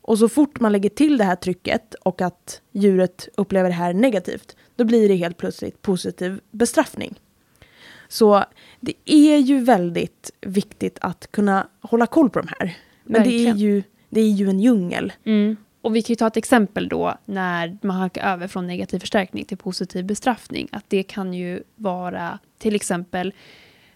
Och 0.00 0.18
så 0.18 0.28
fort 0.28 0.60
man 0.60 0.72
lägger 0.72 0.90
till 0.90 1.18
det 1.18 1.24
här 1.24 1.36
trycket 1.36 1.94
och 1.94 2.20
att 2.20 2.60
djuret 2.72 3.28
upplever 3.36 3.68
det 3.68 3.74
här 3.74 3.94
negativt, 3.94 4.56
då 4.76 4.84
blir 4.84 5.08
det 5.08 5.14
helt 5.14 5.36
plötsligt 5.36 5.82
positiv 5.82 6.40
bestraffning. 6.50 7.20
Så 8.08 8.44
det 8.80 8.94
är 9.04 9.38
ju 9.38 9.64
väldigt 9.64 10.30
viktigt 10.40 10.98
att 11.00 11.30
kunna 11.30 11.68
hålla 11.80 12.06
koll 12.06 12.30
på 12.30 12.38
de 12.38 12.48
här. 12.58 12.76
Men 13.04 13.22
det 13.22 13.46
är, 13.46 13.54
ju, 13.54 13.82
det 14.08 14.20
är 14.20 14.30
ju 14.30 14.48
en 14.48 14.60
djungel. 14.60 15.12
Mm. 15.24 15.56
Och 15.84 15.96
vi 15.96 16.02
kan 16.02 16.12
ju 16.12 16.16
ta 16.16 16.26
ett 16.26 16.36
exempel 16.36 16.88
då 16.88 17.14
när 17.24 17.78
man 17.82 17.96
halkar 17.96 18.32
över 18.32 18.48
från 18.48 18.66
negativ 18.66 18.98
förstärkning 18.98 19.44
till 19.44 19.56
positiv 19.56 20.04
bestraffning. 20.04 20.68
Att 20.72 20.84
det 20.88 21.02
kan 21.02 21.34
ju 21.34 21.62
vara 21.76 22.38
till 22.58 22.74
exempel 22.74 23.34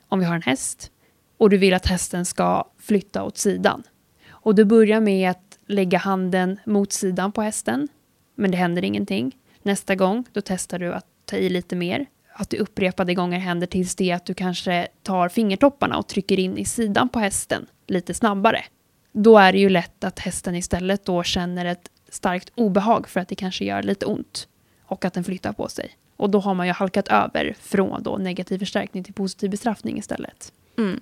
om 0.09 0.19
vi 0.19 0.25
har 0.25 0.35
en 0.35 0.43
häst 0.43 0.91
och 1.37 1.51
du 1.51 1.57
vill 1.57 1.75
att 1.75 1.87
hästen 1.87 2.25
ska 2.25 2.65
flytta 2.79 3.23
åt 3.23 3.39
sidan. 3.39 3.83
Och 4.29 4.55
du 4.55 4.65
börjar 4.65 5.01
med 5.01 5.31
att 5.31 5.59
lägga 5.67 5.99
handen 5.99 6.61
mot 6.67 6.93
sidan 6.93 7.33
på 7.33 7.43
hästen, 7.43 7.89
men 8.35 8.51
det 8.51 8.57
händer 8.57 8.85
ingenting. 8.85 9.37
Nästa 9.63 9.95
gång, 9.95 10.25
då 10.33 10.41
testar 10.41 10.79
du 10.79 10.95
att 10.95 11.07
ta 11.25 11.37
i 11.37 11.49
lite 11.49 11.77
mer. 11.77 12.07
Att 12.33 12.51
det 12.51 12.59
upprepade 12.59 13.15
gånger 13.15 13.39
händer 13.39 13.67
tills 13.67 13.97
det 13.97 14.13
att 14.13 14.25
du 14.25 14.35
kanske 14.35 14.89
tar 15.03 15.29
fingertopparna 15.29 15.99
och 15.99 16.07
trycker 16.07 16.39
in 16.39 16.59
i 16.59 16.65
sidan 16.65 17.09
på 17.09 17.19
hästen 17.19 17.67
lite 17.87 18.15
snabbare 18.15 18.65
då 19.13 19.39
är 19.39 19.53
det 19.53 19.59
ju 19.59 19.69
lätt 19.69 20.05
att 20.05 20.19
hästen 20.19 20.55
istället 20.55 21.05
då 21.05 21.23
känner 21.23 21.65
ett 21.65 21.91
starkt 22.09 22.53
obehag 22.55 23.09
för 23.09 23.21
att 23.21 23.29
det 23.29 23.35
kanske 23.35 23.65
gör 23.65 23.83
lite 23.83 24.07
ont 24.07 24.49
och 24.87 25.05
att 25.05 25.15
den 25.15 25.25
flyttar 25.25 25.53
på 25.53 25.69
sig. 25.69 25.97
Och 26.17 26.31
då 26.31 26.41
har 26.41 26.55
man 26.55 26.67
ju 26.67 26.73
halkat 26.73 27.09
över 27.09 27.57
från 27.61 28.03
då 28.03 28.17
negativ 28.17 28.59
förstärkning 28.59 29.05
till 29.05 29.15
positiv 29.15 29.51
bestraffning 29.51 29.99
istället. 29.99 30.53
Mm. 30.79 31.01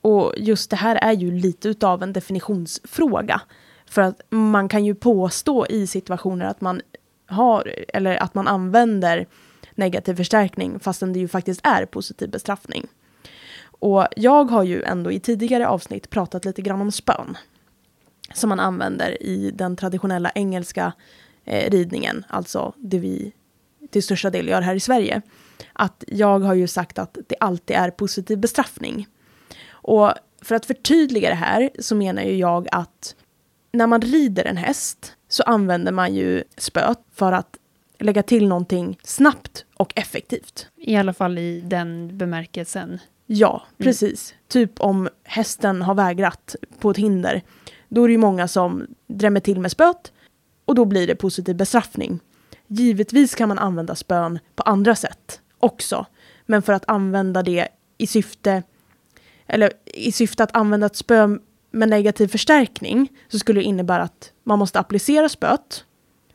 Och 0.00 0.34
just 0.36 0.70
det 0.70 0.76
här 0.76 0.96
är 0.96 1.12
ju 1.12 1.30
lite 1.30 1.68
utav 1.68 2.02
en 2.02 2.12
definitionsfråga. 2.12 3.40
För 3.86 4.02
att 4.02 4.20
man 4.30 4.68
kan 4.68 4.84
ju 4.84 4.94
påstå 4.94 5.66
i 5.66 5.86
situationer 5.86 6.46
att 6.46 6.60
man 6.60 6.80
har, 7.26 7.74
eller 7.88 8.22
att 8.22 8.34
man 8.34 8.48
använder 8.48 9.26
negativ 9.74 10.14
förstärkning 10.14 10.80
fastän 10.80 11.12
det 11.12 11.18
ju 11.18 11.28
faktiskt 11.28 11.60
är 11.64 11.86
positiv 11.86 12.30
bestraffning. 12.30 12.86
Och 13.84 14.06
jag 14.16 14.44
har 14.44 14.62
ju 14.62 14.82
ändå 14.82 15.12
i 15.12 15.20
tidigare 15.20 15.68
avsnitt 15.68 16.10
pratat 16.10 16.44
lite 16.44 16.62
grann 16.62 16.80
om 16.80 16.92
spön. 16.92 17.36
Som 18.34 18.48
man 18.48 18.60
använder 18.60 19.22
i 19.22 19.50
den 19.50 19.76
traditionella 19.76 20.30
engelska 20.34 20.92
eh, 21.44 21.70
ridningen, 21.70 22.24
alltså 22.28 22.74
det 22.76 22.98
vi 22.98 23.32
till 23.90 24.02
största 24.02 24.30
del 24.30 24.48
gör 24.48 24.60
här 24.60 24.74
i 24.74 24.80
Sverige. 24.80 25.22
Att 25.72 26.04
jag 26.06 26.40
har 26.40 26.54
ju 26.54 26.66
sagt 26.66 26.98
att 26.98 27.18
det 27.26 27.36
alltid 27.40 27.76
är 27.76 27.90
positiv 27.90 28.38
bestraffning. 28.38 29.06
Och 29.70 30.12
för 30.42 30.54
att 30.54 30.66
förtydliga 30.66 31.28
det 31.28 31.34
här 31.34 31.70
så 31.78 31.94
menar 31.94 32.22
ju 32.22 32.36
jag 32.36 32.68
att 32.72 33.16
när 33.72 33.86
man 33.86 34.00
rider 34.00 34.44
en 34.44 34.56
häst 34.56 35.16
så 35.28 35.42
använder 35.42 35.92
man 35.92 36.14
ju 36.14 36.44
spöet 36.56 36.98
för 37.14 37.32
att 37.32 37.56
lägga 37.98 38.22
till 38.22 38.48
någonting 38.48 38.98
snabbt 39.02 39.64
och 39.74 39.92
effektivt. 39.96 40.68
I 40.76 40.96
alla 40.96 41.12
fall 41.12 41.38
i 41.38 41.60
den 41.60 42.18
bemärkelsen. 42.18 43.00
Ja, 43.26 43.62
precis. 43.78 44.34
Typ 44.48 44.80
om 44.80 45.08
hästen 45.24 45.82
har 45.82 45.94
vägrat 45.94 46.56
på 46.78 46.90
ett 46.90 46.96
hinder. 46.96 47.42
Då 47.88 48.04
är 48.04 48.08
det 48.08 48.12
ju 48.12 48.18
många 48.18 48.48
som 48.48 48.86
drämmer 49.06 49.40
till 49.40 49.60
med 49.60 49.70
spöet 49.70 50.12
och 50.64 50.74
då 50.74 50.84
blir 50.84 51.06
det 51.06 51.14
positiv 51.14 51.56
bestraffning. 51.56 52.20
Givetvis 52.66 53.34
kan 53.34 53.48
man 53.48 53.58
använda 53.58 53.94
spön 53.94 54.38
på 54.56 54.62
andra 54.62 54.94
sätt 54.94 55.40
också. 55.58 56.06
Men 56.46 56.62
för 56.62 56.72
att 56.72 56.88
använda 56.88 57.42
det 57.42 57.68
i 57.98 58.06
syfte, 58.06 58.62
eller 59.46 59.72
i 59.84 60.12
syfte 60.12 60.44
att 60.44 60.56
använda 60.56 60.86
ett 60.86 60.96
spö 60.96 61.38
med 61.70 61.88
negativ 61.88 62.28
förstärkning 62.28 63.08
så 63.28 63.38
skulle 63.38 63.60
det 63.60 63.64
innebära 63.64 64.02
att 64.02 64.32
man 64.42 64.58
måste 64.58 64.80
applicera 64.80 65.28
spöet 65.28 65.84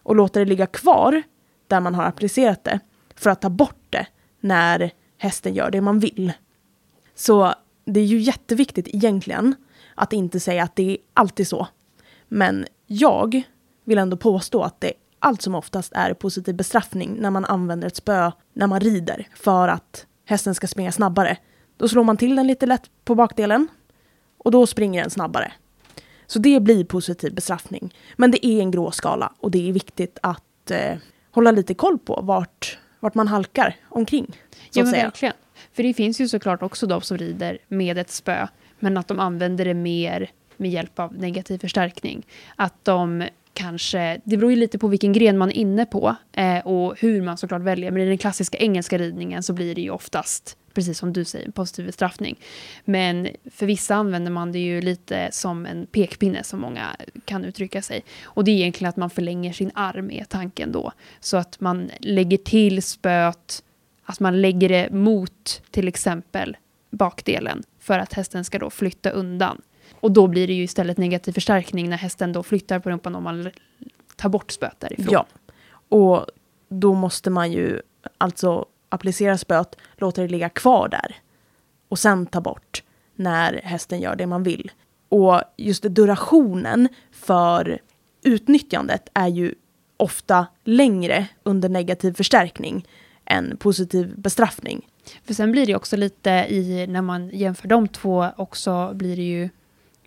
och 0.04 0.15
låta 0.15 0.39
det 0.39 0.45
ligga 0.45 0.65
kvar 0.65 1.23
där 1.67 1.80
man 1.80 1.95
har 1.95 2.04
applicerat 2.04 2.63
det 2.63 2.80
för 3.15 3.30
att 3.30 3.41
ta 3.41 3.49
bort 3.49 3.86
det 3.89 4.08
när 4.39 4.91
hästen 5.17 5.54
gör 5.54 5.71
det 5.71 5.82
man 5.82 5.99
vill. 5.99 6.34
Så 7.19 7.53
det 7.86 7.99
är 7.99 8.05
ju 8.05 8.19
jätteviktigt 8.19 8.88
egentligen 8.88 9.55
att 9.95 10.13
inte 10.13 10.39
säga 10.39 10.63
att 10.63 10.75
det 10.75 10.91
är 10.91 10.97
alltid 11.13 11.47
så. 11.47 11.67
Men 12.27 12.65
jag 12.88 13.41
vill 13.84 13.97
ändå 13.97 14.17
påstå 14.17 14.63
att 14.63 14.82
det 14.82 14.93
allt 15.19 15.41
som 15.41 15.55
oftast 15.55 15.93
är 15.93 16.13
positiv 16.13 16.55
bestraffning 16.55 17.17
när 17.19 17.29
man 17.29 17.45
använder 17.45 17.88
ett 17.88 17.95
spö 17.95 18.32
när 18.53 18.67
man 18.67 18.79
rider 18.79 19.27
för 19.36 19.67
att 19.67 20.05
hästen 20.25 20.55
ska 20.55 20.67
springa 20.67 20.91
snabbare. 20.91 21.38
Då 21.77 21.88
slår 21.88 22.03
man 22.03 22.17
till 22.17 22.36
den 22.36 22.47
lite 22.47 22.65
lätt 22.65 22.89
på 23.05 23.15
bakdelen 23.15 23.67
och 24.38 24.51
då 24.51 24.67
springer 24.67 25.01
den 25.01 25.10
snabbare. 25.10 25.53
Så 26.27 26.39
det 26.39 26.60
blir 26.60 26.84
positiv 26.84 27.36
bestraffning. 27.36 27.95
Men 28.17 28.32
det 28.32 28.45
är 28.45 28.62
en 28.62 28.71
grå 28.71 28.91
skala 28.91 29.34
och 29.39 29.51
det 29.51 29.69
är 29.69 29.73
viktigt 29.73 30.19
att 30.23 30.71
eh, 30.71 30.97
hålla 31.32 31.51
lite 31.51 31.73
koll 31.73 31.99
på 31.99 32.19
vart, 32.23 32.79
vart 32.99 33.15
man 33.15 33.27
halkar 33.27 33.75
omkring. 33.89 34.25
Så 34.51 34.79
Ja, 34.79 34.84
men 34.84 34.91
verkligen. 34.91 35.36
För 35.80 35.84
det 35.84 35.94
finns 35.94 36.22
ju 36.22 36.28
såklart 36.28 36.63
också 36.63 36.88
de 36.88 37.02
som 37.02 37.18
rider 37.18 37.58
med 37.68 37.98
ett 37.98 38.10
spö, 38.10 38.48
men 38.80 38.98
att 38.98 39.08
de 39.08 39.20
använder 39.20 39.65
det 39.65 39.74
mer 39.74 40.32
med 40.58 40.72
hjälp 40.72 41.00
av 41.00 41.13
negativ 41.13 41.58
förstärkning. 41.58 42.26
Att 42.56 42.86
de 42.86 43.24
kanske, 43.54 44.22
det 44.24 44.38
beror 44.38 44.52
ju 44.52 44.58
lite 44.58 44.80
på 44.80 44.88
vilken 44.88 45.13
gren 45.13 45.38
man 45.38 45.50
är 45.50 45.58
inne 45.58 45.86
på 45.86 46.15
eh, 46.32 46.60
och 46.68 47.00
hur 47.00 47.22
man 47.22 47.38
såklart 47.38 47.62
väljer. 47.62 47.92
Men 47.92 48.02
i 48.02 48.06
den 48.06 48.18
klassiska 48.18 48.58
engelska 48.58 48.98
ridningen 48.98 49.44
så 49.44 49.54
blir 49.54 49.76
det 49.76 49.82
ju 49.82 49.89
oftast, 49.89 50.58
precis 50.74 50.98
som 50.98 51.13
du 51.13 51.26
säger, 51.26 51.52
positiv 51.52 51.86
bestraffning. 51.86 52.39
Men 52.86 53.28
för 53.52 53.65
vissa 53.65 53.96
använder 53.96 54.32
man 54.32 54.52
det 54.52 54.60
ju 54.60 54.82
lite 54.82 55.30
som 55.32 55.65
en 55.65 55.86
pekpinne 55.86 56.44
som 56.44 56.60
många 56.60 56.88
kan 57.26 57.46
uttrycka 57.46 57.82
sig. 57.82 58.04
Och 58.24 58.44
det 58.44 58.52
är 58.52 58.56
egentligen 58.56 58.89
att 58.89 58.98
man 58.98 59.10
förlänger 59.10 59.54
sin 59.54 59.72
arm 59.74 60.12
är 60.12 60.24
tanken 60.24 60.72
då. 60.72 60.92
Så 61.20 61.38
att 61.38 61.60
man 61.60 61.92
lägger 62.00 62.38
till 62.38 62.84
spöet 62.84 63.63
att 64.10 64.19
man 64.19 64.41
lägger 64.41 64.69
det 64.69 64.89
mot 64.91 65.62
till 65.72 65.88
exempel 65.88 66.58
bakdelen 66.89 67.63
för 67.80 68.00
att 68.00 68.13
hästen 68.13 68.45
ska 68.45 68.60
då 68.60 68.69
flytta 68.69 69.10
undan. 69.10 69.62
Och 70.00 70.12
då 70.12 70.28
blir 70.28 70.48
det 70.48 70.54
ju 70.54 70.63
istället 70.63 70.98
negativ 70.98 71.32
förstärkning 71.32 71.89
när 71.89 71.98
hästen 71.98 72.34
då 72.34 72.43
flyttar 72.43 72.80
på 72.80 72.89
rumpan 72.89 73.15
om 73.15 73.24
man 73.24 73.52
tar 74.15 74.30
bort 74.30 74.52
spöet 74.52 74.80
därifrån. 74.80 75.08
Ja, 75.12 75.26
och 75.89 76.26
då 76.69 76.93
måste 76.93 77.30
man 77.30 77.52
ju 77.52 77.82
alltså 78.17 78.65
applicera 78.89 79.38
spöet, 79.38 79.76
låta 79.98 80.22
det 80.22 80.28
ligga 80.28 80.50
kvar 80.50 80.88
där 80.88 81.15
och 81.89 82.00
sen 82.00 82.26
ta 82.26 82.41
bort 82.41 82.84
när 83.15 83.62
hästen 83.63 84.00
gör 84.00 84.15
det 84.15 84.28
man 84.28 84.43
vill. 84.43 84.72
Och 85.10 85.41
just 85.58 85.84
durationen 85.84 86.89
för 87.12 87.80
utnyttjandet 88.24 89.10
är 89.13 89.28
ju 89.28 89.56
ofta 89.98 90.48
längre 90.63 91.28
under 91.43 91.69
negativ 91.69 92.13
förstärkning 92.13 92.86
än 93.30 93.58
positiv 93.58 94.13
bestraffning. 94.18 94.88
För 95.24 95.34
sen 95.34 95.52
blir 95.52 95.65
det 95.65 95.76
också 95.76 95.98
lite 95.98 96.30
i, 96.50 96.88
när 96.88 97.02
man 97.02 97.30
jämför 97.30 97.68
de 97.68 97.88
två 97.88 98.28
också 98.38 98.92
blir 98.94 99.15
det 99.15 99.24
ju, 99.24 99.50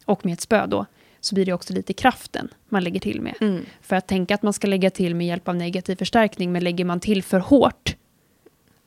och 0.04 0.24
med 0.24 0.32
ett 0.32 0.40
spö 0.40 0.66
då, 0.66 0.86
så 1.20 1.34
blir 1.34 1.46
det 1.46 1.52
också 1.52 1.72
lite 1.72 1.92
kraften 1.92 2.48
man 2.68 2.84
lägger 2.84 3.00
till 3.00 3.20
med. 3.20 3.62
För 3.82 3.96
att 3.96 4.06
tänka 4.08 4.34
att 4.34 4.42
man 4.42 4.52
ska 4.52 4.66
lägga 4.66 4.90
till 4.90 5.14
med 5.14 5.26
hjälp 5.26 5.48
av 5.48 5.56
negativ 5.56 5.96
förstärkning, 5.96 6.52
men 6.52 6.64
lägger 6.64 6.84
man 6.84 7.00
till 7.00 7.22
för 7.22 7.38
hårt, 7.38 7.96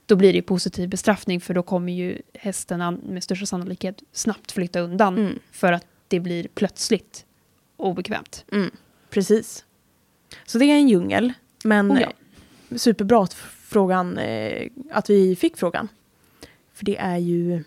då 0.06 0.16
blir 0.16 0.34
det 0.34 0.42
positiv 0.42 0.90
bestraffning, 0.90 1.42
för 1.42 1.54
då 1.54 1.64
kommer 1.64 1.94
ju 1.94 2.22
hästen 2.34 3.00
med 3.08 3.24
största 3.24 3.46
sannolikhet 3.46 4.04
snabbt 4.12 4.52
flytta 4.52 4.80
undan, 4.80 5.18
Mm. 5.18 5.40
för 5.52 5.72
att 5.74 5.86
det 6.08 6.20
blir 6.20 6.48
plötsligt 6.56 7.26
obekvämt. 7.78 8.46
Mm, 8.52 8.72
precis. 9.10 9.66
Så 10.46 10.58
det 10.58 10.66
är 10.66 10.76
en 10.76 10.90
djungel, 10.90 11.34
men 11.64 11.92
Oh 11.92 12.02
ja. 12.02 12.12
superbra 12.78 13.24
att, 13.24 13.34
frågan, 13.66 14.18
eh, 14.18 14.68
att 14.92 15.10
vi 15.10 15.36
fick 15.36 15.58
frågan. 15.58 15.88
För 16.74 16.86
det 16.86 16.98
är 16.98 17.18
ju 17.18 17.64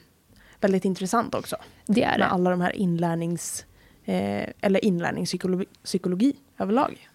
väldigt 0.61 0.85
intressant 0.85 1.35
också. 1.35 1.57
Det 1.87 2.03
är 2.03 2.11
Med 2.11 2.21
det. 2.21 2.27
alla 2.27 2.51
de 2.51 2.61
här 2.61 2.77
inlärnings... 2.77 3.65
Eh, 4.05 4.49
eller 4.61 4.85
inlärningspsykologi 4.85 5.67
psykologi 5.85 6.37
överlag. 6.59 7.09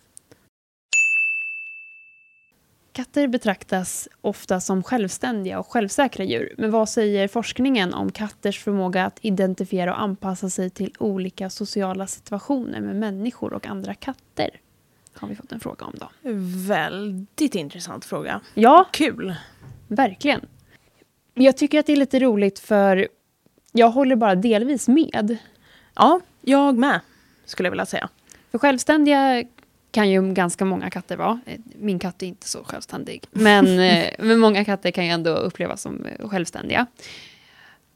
Katter 2.91 3.27
betraktas 3.27 4.09
ofta 4.21 4.59
som 4.59 4.83
självständiga 4.83 5.59
och 5.59 5.67
självsäkra 5.67 6.23
djur. 6.25 6.55
Men 6.57 6.71
vad 6.71 6.89
säger 6.89 7.27
forskningen 7.27 7.93
om 7.93 8.11
katters 8.11 8.59
förmåga 8.63 9.05
att 9.05 9.19
identifiera 9.21 9.93
och 9.93 10.01
anpassa 10.01 10.49
sig 10.49 10.69
till 10.69 10.93
olika 10.99 11.49
sociala 11.49 12.07
situationer 12.07 12.81
med 12.81 12.95
människor 12.95 13.53
och 13.53 13.67
andra 13.67 13.93
katter? 13.93 14.49
Har 15.15 15.27
vi 15.27 15.35
fått 15.35 15.51
en 15.51 15.59
fråga 15.59 15.85
om 15.85 15.93
då. 15.95 16.09
Väldigt 16.67 17.55
intressant 17.55 18.05
fråga. 18.05 18.41
Ja, 18.53 18.89
Kul! 18.91 19.35
verkligen. 19.87 20.45
Jag 21.33 21.57
tycker 21.57 21.79
att 21.79 21.85
det 21.85 21.93
är 21.93 21.97
lite 21.97 22.19
roligt 22.19 22.59
för 22.59 23.07
jag 23.71 23.89
håller 23.89 24.15
bara 24.15 24.35
delvis 24.35 24.87
med. 24.87 25.37
Ja, 25.95 26.19
jag 26.41 26.77
med, 26.77 26.99
skulle 27.45 27.67
jag 27.67 27.71
vilja 27.71 27.85
säga. 27.85 28.09
För 28.51 28.57
självständiga 28.57 29.43
kan 29.91 30.09
ju 30.09 30.33
ganska 30.33 30.65
många 30.65 30.89
katter 30.89 31.17
vara. 31.17 31.39
Min 31.79 31.99
katt 31.99 32.23
är 32.23 32.27
inte 32.27 32.49
så 32.49 32.63
självständig. 32.63 33.23
Men, 33.31 33.79
eh, 33.79 34.05
men 34.19 34.39
många 34.39 34.65
katter 34.65 34.91
kan 34.91 35.05
ju 35.05 35.11
ändå 35.11 35.31
upplevas 35.31 35.81
som 35.81 36.05
eh, 36.05 36.29
självständiga. 36.29 36.85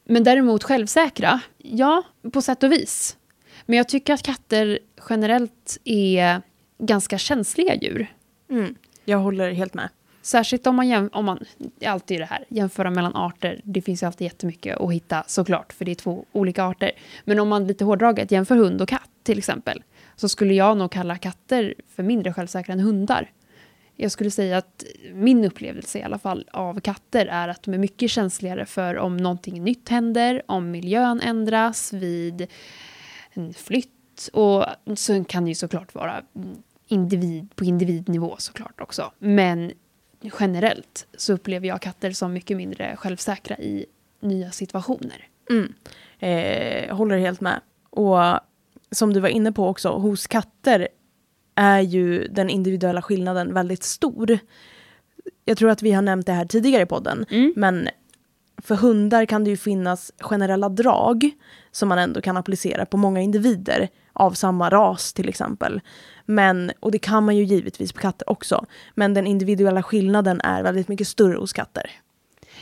Men 0.04 0.24
däremot 0.24 0.64
självsäkra, 0.64 1.40
ja, 1.58 2.04
på 2.34 2.42
sätt 2.42 2.64
och 2.64 2.72
vis. 2.72 3.18
Men 3.66 3.78
jag 3.78 3.90
tycker 3.90 4.14
att 4.14 4.24
katter 4.24 4.80
generellt 5.10 5.78
är 5.84 6.42
ganska 6.78 7.18
känsliga 7.18 7.76
djur. 7.76 8.08
Mm, 8.50 8.76
jag 9.06 9.18
håller 9.18 9.52
helt 9.52 9.74
med. 9.74 9.90
Särskilt 10.22 10.68
om 10.68 10.76
man, 10.76 10.86
jäm- 10.86 11.10
om 11.14 11.26
man, 11.26 11.46
alltid 11.86 12.20
det 12.20 12.26
här, 12.26 12.46
jämföra 12.50 12.92
mellan 12.92 13.16
arter. 13.16 13.62
Det 13.64 13.82
finns 13.82 14.04
ju 14.04 14.08
alltid 14.08 14.26
jättemycket 14.26 14.78
att 14.78 14.94
hitta 14.94 15.24
såklart, 15.28 15.74
för 15.74 15.86
det 15.86 15.92
är 15.92 15.96
två 15.96 16.26
olika 16.32 16.64
arter. 16.64 16.92
Men 17.26 17.40
om 17.40 17.50
man 17.50 17.68
lite 17.68 17.86
hårdraget 17.86 18.32
jämför 18.32 18.56
hund 18.56 18.82
och 18.82 18.90
katt 18.90 19.10
till 19.24 19.38
exempel, 19.38 19.84
så 20.16 20.30
skulle 20.30 20.54
jag 20.54 20.78
nog 20.78 20.92
kalla 20.92 21.18
katter 21.18 21.74
för 21.96 22.04
mindre 22.04 22.34
självsäkra 22.34 22.74
än 22.74 22.80
hundar. 22.80 23.32
Jag 23.96 24.12
skulle 24.12 24.32
säga 24.32 24.58
att 24.58 24.84
min 25.14 25.46
upplevelse 25.46 26.00
i 26.00 26.04
alla 26.04 26.20
fall 26.20 26.50
av 26.52 26.80
katter 26.80 27.26
är 27.26 27.48
att 27.48 27.64
de 27.64 27.74
är 27.74 27.78
mycket 27.78 28.12
känsligare 28.12 28.66
för 28.66 28.98
om 28.98 29.18
någonting 29.18 29.64
nytt 29.64 29.90
händer, 29.90 30.42
om 30.46 30.72
miljön 30.72 31.22
ändras 31.22 31.94
vid 31.94 32.48
en 33.34 33.54
flytt. 33.54 34.30
Och 34.34 34.66
så 34.96 35.24
kan 35.24 35.44
det 35.44 35.50
ju 35.50 35.56
såklart 35.56 35.96
vara 35.96 36.22
individ, 36.88 37.56
på 37.56 37.64
individnivå 37.66 38.36
såklart 38.38 38.82
också. 38.82 39.12
Men 39.20 39.72
generellt 40.40 41.08
så 41.18 41.34
upplever 41.34 41.68
jag 41.68 41.82
katter 41.82 42.12
som 42.12 42.34
mycket 42.34 42.58
mindre 42.58 42.96
självsäkra 42.96 43.58
i 43.58 43.86
nya 44.20 44.52
situationer. 44.52 45.28
Mm. 45.50 45.74
Eh, 46.20 46.96
håller 46.96 47.18
helt 47.18 47.42
med. 47.42 47.62
Och 47.90 48.18
som 48.92 49.14
du 49.14 49.20
var 49.20 49.30
inne 49.30 49.52
på 49.52 49.68
också, 49.68 49.90
hos 49.90 50.28
katter 50.28 50.88
är 51.56 51.80
ju 51.80 52.28
den 52.28 52.50
individuella 52.50 53.02
skillnaden 53.02 53.54
väldigt 53.54 53.84
stor. 53.84 54.40
Jag 55.46 55.58
tror 55.58 55.70
att 55.70 55.82
vi 55.84 55.92
har 55.92 56.02
nämnt 56.02 56.26
det 56.26 56.34
här 56.34 56.46
tidigare 56.46 56.84
i 56.84 56.86
podden, 56.86 57.26
Mm. 57.30 57.54
men 57.56 57.90
för 58.64 58.76
hundar 58.76 59.26
kan 59.26 59.44
det 59.44 59.50
ju 59.50 59.58
finnas 59.58 60.12
generella 60.20 60.70
drag 60.70 61.32
som 61.78 61.90
man 61.90 62.00
ändå 62.00 62.22
kan 62.22 62.38
applicera 62.38 62.86
på 62.86 62.98
många 62.98 63.22
individer 63.22 63.90
av 64.14 64.32
samma 64.32 64.70
ras 64.70 65.14
till 65.14 65.30
exempel. 65.30 65.82
Men, 66.26 66.72
och 66.80 66.92
det 66.92 67.00
kan 67.00 67.26
man 67.26 67.36
ju 67.36 67.44
givetvis 67.44 67.94
på 67.94 68.00
katter 68.00 68.30
också, 68.30 68.66
men 68.96 69.14
den 69.14 69.28
individuella 69.28 69.84
skillnaden 69.84 70.42
är 70.42 70.64
väldigt 70.64 70.88
mycket 70.88 71.08
större 71.08 71.38
hos 71.38 71.54
katter. 71.54 71.92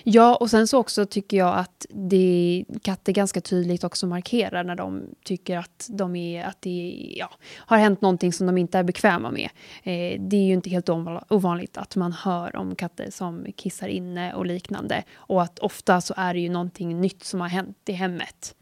Ja, 0.03 0.35
och 0.35 0.49
sen 0.49 0.67
så 0.67 0.79
också 0.79 1.05
tycker 1.05 1.37
jag 1.37 1.57
att 1.57 1.85
det, 1.89 2.65
katter 2.81 3.11
ganska 3.13 3.41
tydligt 3.41 3.83
också 3.83 4.07
markerar 4.07 4.63
när 4.63 4.75
de 4.75 5.01
tycker 5.23 5.57
att, 5.57 5.87
de 5.89 6.15
är, 6.15 6.45
att 6.45 6.61
det 6.61 7.13
ja, 7.17 7.29
har 7.55 7.77
hänt 7.77 8.01
någonting 8.01 8.33
som 8.33 8.47
de 8.47 8.57
inte 8.57 8.77
är 8.77 8.83
bekväma 8.83 9.31
med. 9.31 9.49
Eh, 9.83 10.21
det 10.21 10.37
är 10.37 10.43
ju 10.43 10.53
inte 10.53 10.69
helt 10.69 10.89
ovanligt 11.29 11.77
att 11.77 11.95
man 11.95 12.13
hör 12.13 12.55
om 12.55 12.75
katter 12.75 13.11
som 13.11 13.45
kissar 13.55 13.87
inne 13.87 14.33
och 14.33 14.45
liknande. 14.45 15.03
Och 15.15 15.43
att 15.43 15.59
ofta 15.59 16.01
så 16.01 16.13
är 16.17 16.33
det 16.33 16.39
ju 16.39 16.49
någonting 16.49 17.01
nytt 17.01 17.23
som 17.23 17.41
har 17.41 17.47
hänt 17.47 17.77
i 17.85 17.91
hemmet. 17.91 18.55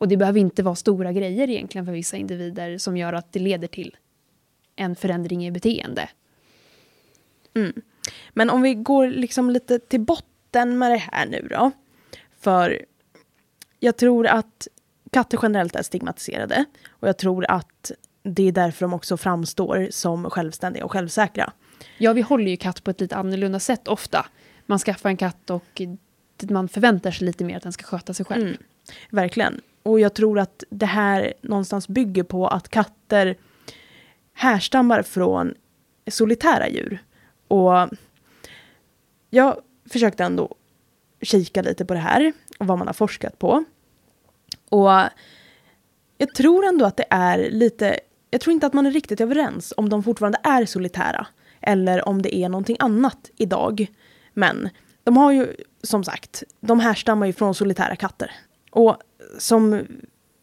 Och 0.00 0.08
det 0.08 0.16
behöver 0.16 0.40
inte 0.40 0.62
vara 0.62 0.74
stora 0.74 1.12
grejer 1.12 1.50
egentligen 1.50 1.86
för 1.86 1.92
vissa 1.92 2.16
individer 2.16 2.78
som 2.78 2.96
gör 2.96 3.12
att 3.12 3.32
det 3.32 3.38
leder 3.38 3.68
till 3.68 3.96
en 4.76 4.96
förändring 4.96 5.46
i 5.46 5.50
beteende. 5.50 6.08
Men 8.30 8.50
om 8.50 8.62
vi 8.62 8.74
går 8.74 9.06
liksom 9.06 9.50
lite 9.50 9.78
till 9.78 10.00
botten 10.00 10.78
med 10.78 10.90
det 10.90 10.96
här 10.96 11.26
nu 11.26 11.48
då. 11.50 11.70
För 12.40 12.84
jag 13.80 13.96
tror 13.96 14.26
att 14.26 14.68
katter 15.10 15.38
generellt 15.42 15.76
är 15.76 15.82
stigmatiserade. 15.82 16.64
Och 16.88 17.08
jag 17.08 17.18
tror 17.18 17.50
att 17.50 17.92
det 18.22 18.48
är 18.48 18.52
därför 18.52 18.84
de 18.84 18.94
också 18.94 19.16
framstår 19.16 19.88
som 19.90 20.30
självständiga 20.30 20.84
och 20.84 20.92
självsäkra. 20.92 21.52
Ja, 21.98 22.12
vi 22.12 22.20
håller 22.20 22.50
ju 22.50 22.56
katt 22.56 22.84
på 22.84 22.90
ett 22.90 23.00
lite 23.00 23.16
annorlunda 23.16 23.60
sätt 23.60 23.88
ofta. 23.88 24.26
Man 24.66 24.78
skaffar 24.78 25.08
en 25.08 25.16
katt 25.16 25.50
och 25.50 25.82
man 26.42 26.68
förväntar 26.68 27.10
sig 27.10 27.26
lite 27.26 27.44
mer 27.44 27.56
att 27.56 27.62
den 27.62 27.72
ska 27.72 27.84
sköta 27.84 28.14
sig 28.14 28.26
själv. 28.26 28.46
Mm, 28.46 28.56
verkligen. 29.10 29.60
Och 29.82 30.00
jag 30.00 30.14
tror 30.14 30.38
att 30.38 30.64
det 30.70 30.86
här 30.86 31.34
någonstans 31.42 31.88
bygger 31.88 32.22
på 32.22 32.48
att 32.48 32.68
katter 32.68 33.36
härstammar 34.32 35.02
från 35.02 35.54
solitära 36.10 36.68
djur. 36.68 37.02
Och 37.48 37.88
jag 39.30 39.60
försökte 39.90 40.24
ändå 40.24 40.54
kika 41.22 41.62
lite 41.62 41.84
på 41.84 41.94
det 41.94 42.00
här 42.00 42.32
och 42.58 42.66
vad 42.66 42.78
man 42.78 42.86
har 42.86 42.94
forskat 42.94 43.38
på. 43.38 43.64
Och 44.68 44.90
jag 46.18 46.34
tror 46.34 46.66
ändå 46.66 46.84
att 46.84 46.96
det 46.96 47.06
är 47.10 47.50
lite, 47.50 48.00
jag 48.30 48.40
tror 48.40 48.52
inte 48.52 48.66
att 48.66 48.72
man 48.72 48.86
är 48.86 48.90
riktigt 48.90 49.20
överens 49.20 49.72
om 49.76 49.88
de 49.88 50.02
fortfarande 50.02 50.38
är 50.42 50.66
solitära 50.66 51.26
eller 51.60 52.08
om 52.08 52.22
det 52.22 52.36
är 52.36 52.48
någonting 52.48 52.76
annat 52.78 53.30
idag. 53.36 53.86
Men 54.34 54.68
de 55.04 55.16
har 55.16 55.32
ju 55.32 55.56
som 55.82 56.04
sagt, 56.04 56.42
de 56.60 56.80
härstammar 56.80 57.26
ju 57.26 57.32
från 57.32 57.54
solitära 57.54 57.96
katter. 57.96 58.30
Och 58.70 58.96
som 59.38 59.86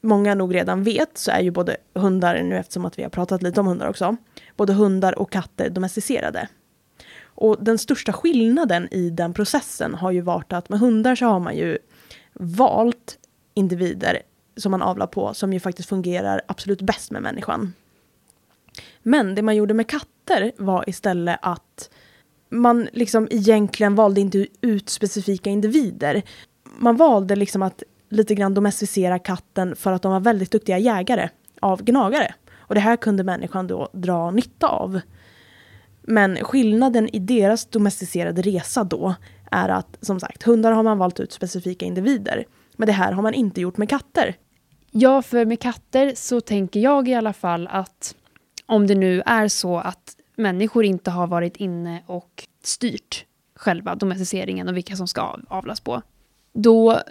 många 0.01 0.35
nog 0.35 0.55
redan 0.55 0.83
vet 0.83 1.17
så 1.17 1.31
är 1.31 1.39
ju 1.39 1.51
både 1.51 1.77
hundar, 1.93 2.43
nu 2.43 2.57
eftersom 2.57 2.85
att 2.85 2.99
vi 2.99 3.03
har 3.03 3.09
pratat 3.09 3.43
lite 3.43 3.59
om 3.59 3.67
hundar 3.67 3.87
också, 3.87 4.17
både 4.55 4.73
hundar 4.73 5.19
och 5.19 5.31
katter 5.31 5.69
domesticerade. 5.69 6.47
Och 7.23 7.57
den 7.63 7.77
största 7.77 8.13
skillnaden 8.13 8.87
i 8.93 9.09
den 9.09 9.33
processen 9.33 9.93
har 9.93 10.11
ju 10.11 10.21
varit 10.21 10.53
att 10.53 10.69
med 10.69 10.79
hundar 10.79 11.15
så 11.15 11.25
har 11.25 11.39
man 11.39 11.57
ju 11.57 11.77
valt 12.33 13.17
individer 13.53 14.21
som 14.57 14.71
man 14.71 14.81
avlar 14.81 15.07
på 15.07 15.33
som 15.33 15.53
ju 15.53 15.59
faktiskt 15.59 15.89
fungerar 15.89 16.41
absolut 16.47 16.81
bäst 16.81 17.11
med 17.11 17.21
människan. 17.21 17.73
Men 19.03 19.35
det 19.35 19.41
man 19.41 19.55
gjorde 19.55 19.73
med 19.73 19.87
katter 19.87 20.51
var 20.57 20.89
istället 20.89 21.39
att 21.41 21.89
man 22.49 22.87
liksom 22.93 23.27
egentligen 23.31 23.95
valde 23.95 24.21
inte 24.21 24.47
ut 24.61 24.89
specifika 24.89 25.49
individer. 25.49 26.23
Man 26.77 26.97
valde 26.97 27.35
liksom 27.35 27.61
att 27.61 27.83
lite 28.09 28.35
grann 28.35 28.53
domesticera 28.53 29.19
katten 29.19 29.75
för 29.75 29.91
att 29.91 30.01
de 30.01 30.11
var 30.11 30.19
väldigt 30.19 30.51
duktiga 30.51 30.77
jägare 30.77 31.29
av 31.59 31.83
gnagare. 31.83 32.33
Och 32.57 32.75
det 32.75 32.81
här 32.81 32.95
kunde 32.95 33.23
människan 33.23 33.67
då 33.67 33.89
dra 33.93 34.31
nytta 34.31 34.67
av. 34.67 34.99
Men 36.01 36.37
skillnaden 36.43 37.15
i 37.15 37.19
deras 37.19 37.65
domesticerade 37.65 38.41
resa 38.41 38.83
då 38.83 39.15
är 39.51 39.69
att 39.69 39.97
som 40.01 40.19
sagt, 40.19 40.43
hundar 40.43 40.71
har 40.71 40.83
man 40.83 40.97
valt 40.97 41.19
ut 41.19 41.31
specifika 41.31 41.85
individer. 41.85 42.45
Men 42.75 42.87
det 42.87 42.93
här 42.93 43.11
har 43.11 43.23
man 43.23 43.33
inte 43.33 43.61
gjort 43.61 43.77
med 43.77 43.89
katter. 43.89 44.35
Ja, 44.91 45.21
för 45.21 45.45
med 45.45 45.59
katter 45.59 46.13
så 46.15 46.41
tänker 46.41 46.79
jag 46.79 47.07
i 47.07 47.13
alla 47.13 47.33
fall 47.33 47.67
att 47.71 48.15
om 48.65 48.87
det 48.87 48.95
nu 48.95 49.21
är 49.25 49.47
så 49.47 49.77
att 49.77 50.15
människor 50.35 50.85
inte 50.85 51.11
har 51.11 51.27
varit 51.27 51.57
inne 51.57 52.03
och 52.05 52.47
styrt 52.63 53.25
själva 53.55 53.95
domesticeringen 53.95 54.67
och 54.67 54.77
vilka 54.77 54.95
som 54.95 55.07
ska 55.07 55.39
avlas 55.47 55.79
på, 55.79 56.01
då 56.53 57.01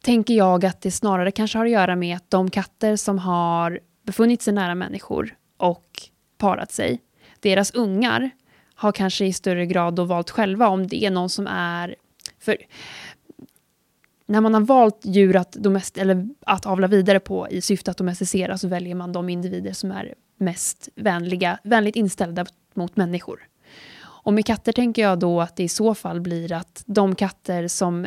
tänker 0.00 0.34
jag 0.34 0.64
att 0.64 0.80
det 0.80 0.90
snarare 0.90 1.30
kanske 1.30 1.58
har 1.58 1.66
att 1.66 1.72
göra 1.72 1.96
med 1.96 2.16
att 2.16 2.30
de 2.30 2.50
katter 2.50 2.96
som 2.96 3.18
har 3.18 3.80
befunnit 4.02 4.42
sig 4.42 4.54
nära 4.54 4.74
människor 4.74 5.34
och 5.56 6.02
parat 6.38 6.72
sig, 6.72 7.00
deras 7.40 7.70
ungar 7.70 8.30
har 8.74 8.92
kanske 8.92 9.26
i 9.26 9.32
större 9.32 9.66
grad 9.66 9.94
då 9.94 10.04
valt 10.04 10.30
själva 10.30 10.68
om 10.68 10.86
det 10.86 11.04
är 11.04 11.10
någon 11.10 11.30
som 11.30 11.46
är... 11.46 11.94
För 12.40 12.56
när 14.26 14.40
man 14.40 14.54
har 14.54 14.60
valt 14.60 15.00
djur 15.02 15.36
att, 15.36 15.52
domest, 15.52 15.98
eller 15.98 16.28
att 16.46 16.66
avla 16.66 16.86
vidare 16.86 17.20
på 17.20 17.48
i 17.50 17.60
syfte 17.60 17.90
att 17.90 17.96
domesticera 17.96 18.58
så 18.58 18.68
väljer 18.68 18.94
man 18.94 19.12
de 19.12 19.28
individer 19.28 19.72
som 19.72 19.90
är 19.90 20.14
mest 20.36 20.88
vänliga, 20.94 21.58
vänligt 21.64 21.96
inställda 21.96 22.46
mot 22.74 22.96
människor. 22.96 23.48
Och 24.00 24.32
med 24.32 24.46
katter 24.46 24.72
tänker 24.72 25.02
jag 25.02 25.18
då 25.18 25.40
att 25.40 25.56
det 25.56 25.62
i 25.62 25.68
så 25.68 25.94
fall 25.94 26.20
blir 26.20 26.52
att 26.52 26.82
de 26.86 27.14
katter 27.14 27.68
som 27.68 28.06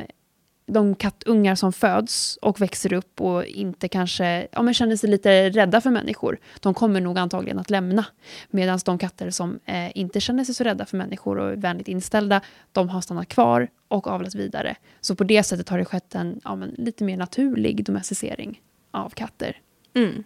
de 0.66 0.96
kattungar 0.96 1.56
som 1.56 1.74
föds 1.74 2.38
och 2.42 2.62
växer 2.62 2.94
upp 2.94 3.22
och 3.22 3.46
inte 3.46 3.88
kanske 3.88 4.48
ja, 4.52 4.62
men 4.62 4.74
känner 4.74 4.96
sig 4.96 5.10
lite 5.10 5.50
rädda 5.50 5.82
för 5.82 5.90
människor, 5.90 6.38
de 6.60 6.74
kommer 6.74 7.02
nog 7.02 7.18
antagligen 7.18 7.60
att 7.60 7.70
lämna. 7.70 8.06
Medan 8.50 8.80
de 8.86 8.98
katter 8.98 9.30
som 9.30 9.60
eh, 9.66 9.98
inte 9.98 10.20
känner 10.20 10.44
sig 10.44 10.56
så 10.56 10.64
rädda 10.64 10.86
för 10.86 10.98
människor 10.98 11.38
och 11.38 11.52
är 11.52 11.56
vänligt 11.56 11.88
inställda, 11.88 12.42
de 12.72 12.90
har 12.90 13.02
stannat 13.02 13.28
kvar 13.28 13.68
och 13.88 14.08
avlat 14.08 14.36
vidare. 14.36 14.76
Så 15.02 15.16
på 15.16 15.24
det 15.24 15.44
sättet 15.44 15.70
har 15.70 15.78
det 15.78 15.86
skett 15.86 16.16
en 16.16 16.42
ja, 16.44 16.56
men 16.56 16.70
lite 16.70 17.04
mer 17.04 17.18
naturlig 17.18 17.86
domesticering 17.86 18.62
av 18.92 19.10
katter. 19.10 19.58
Mm. 19.94 20.24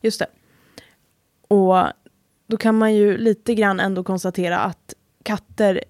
Just 0.00 0.18
det. 0.18 0.26
Och 1.48 1.76
då 2.46 2.56
kan 2.56 2.78
man 2.78 2.94
ju 2.94 3.16
lite 3.16 3.54
grann 3.54 3.80
ändå 3.80 4.04
konstatera 4.04 4.58
att 4.58 4.94
katter 5.22 5.80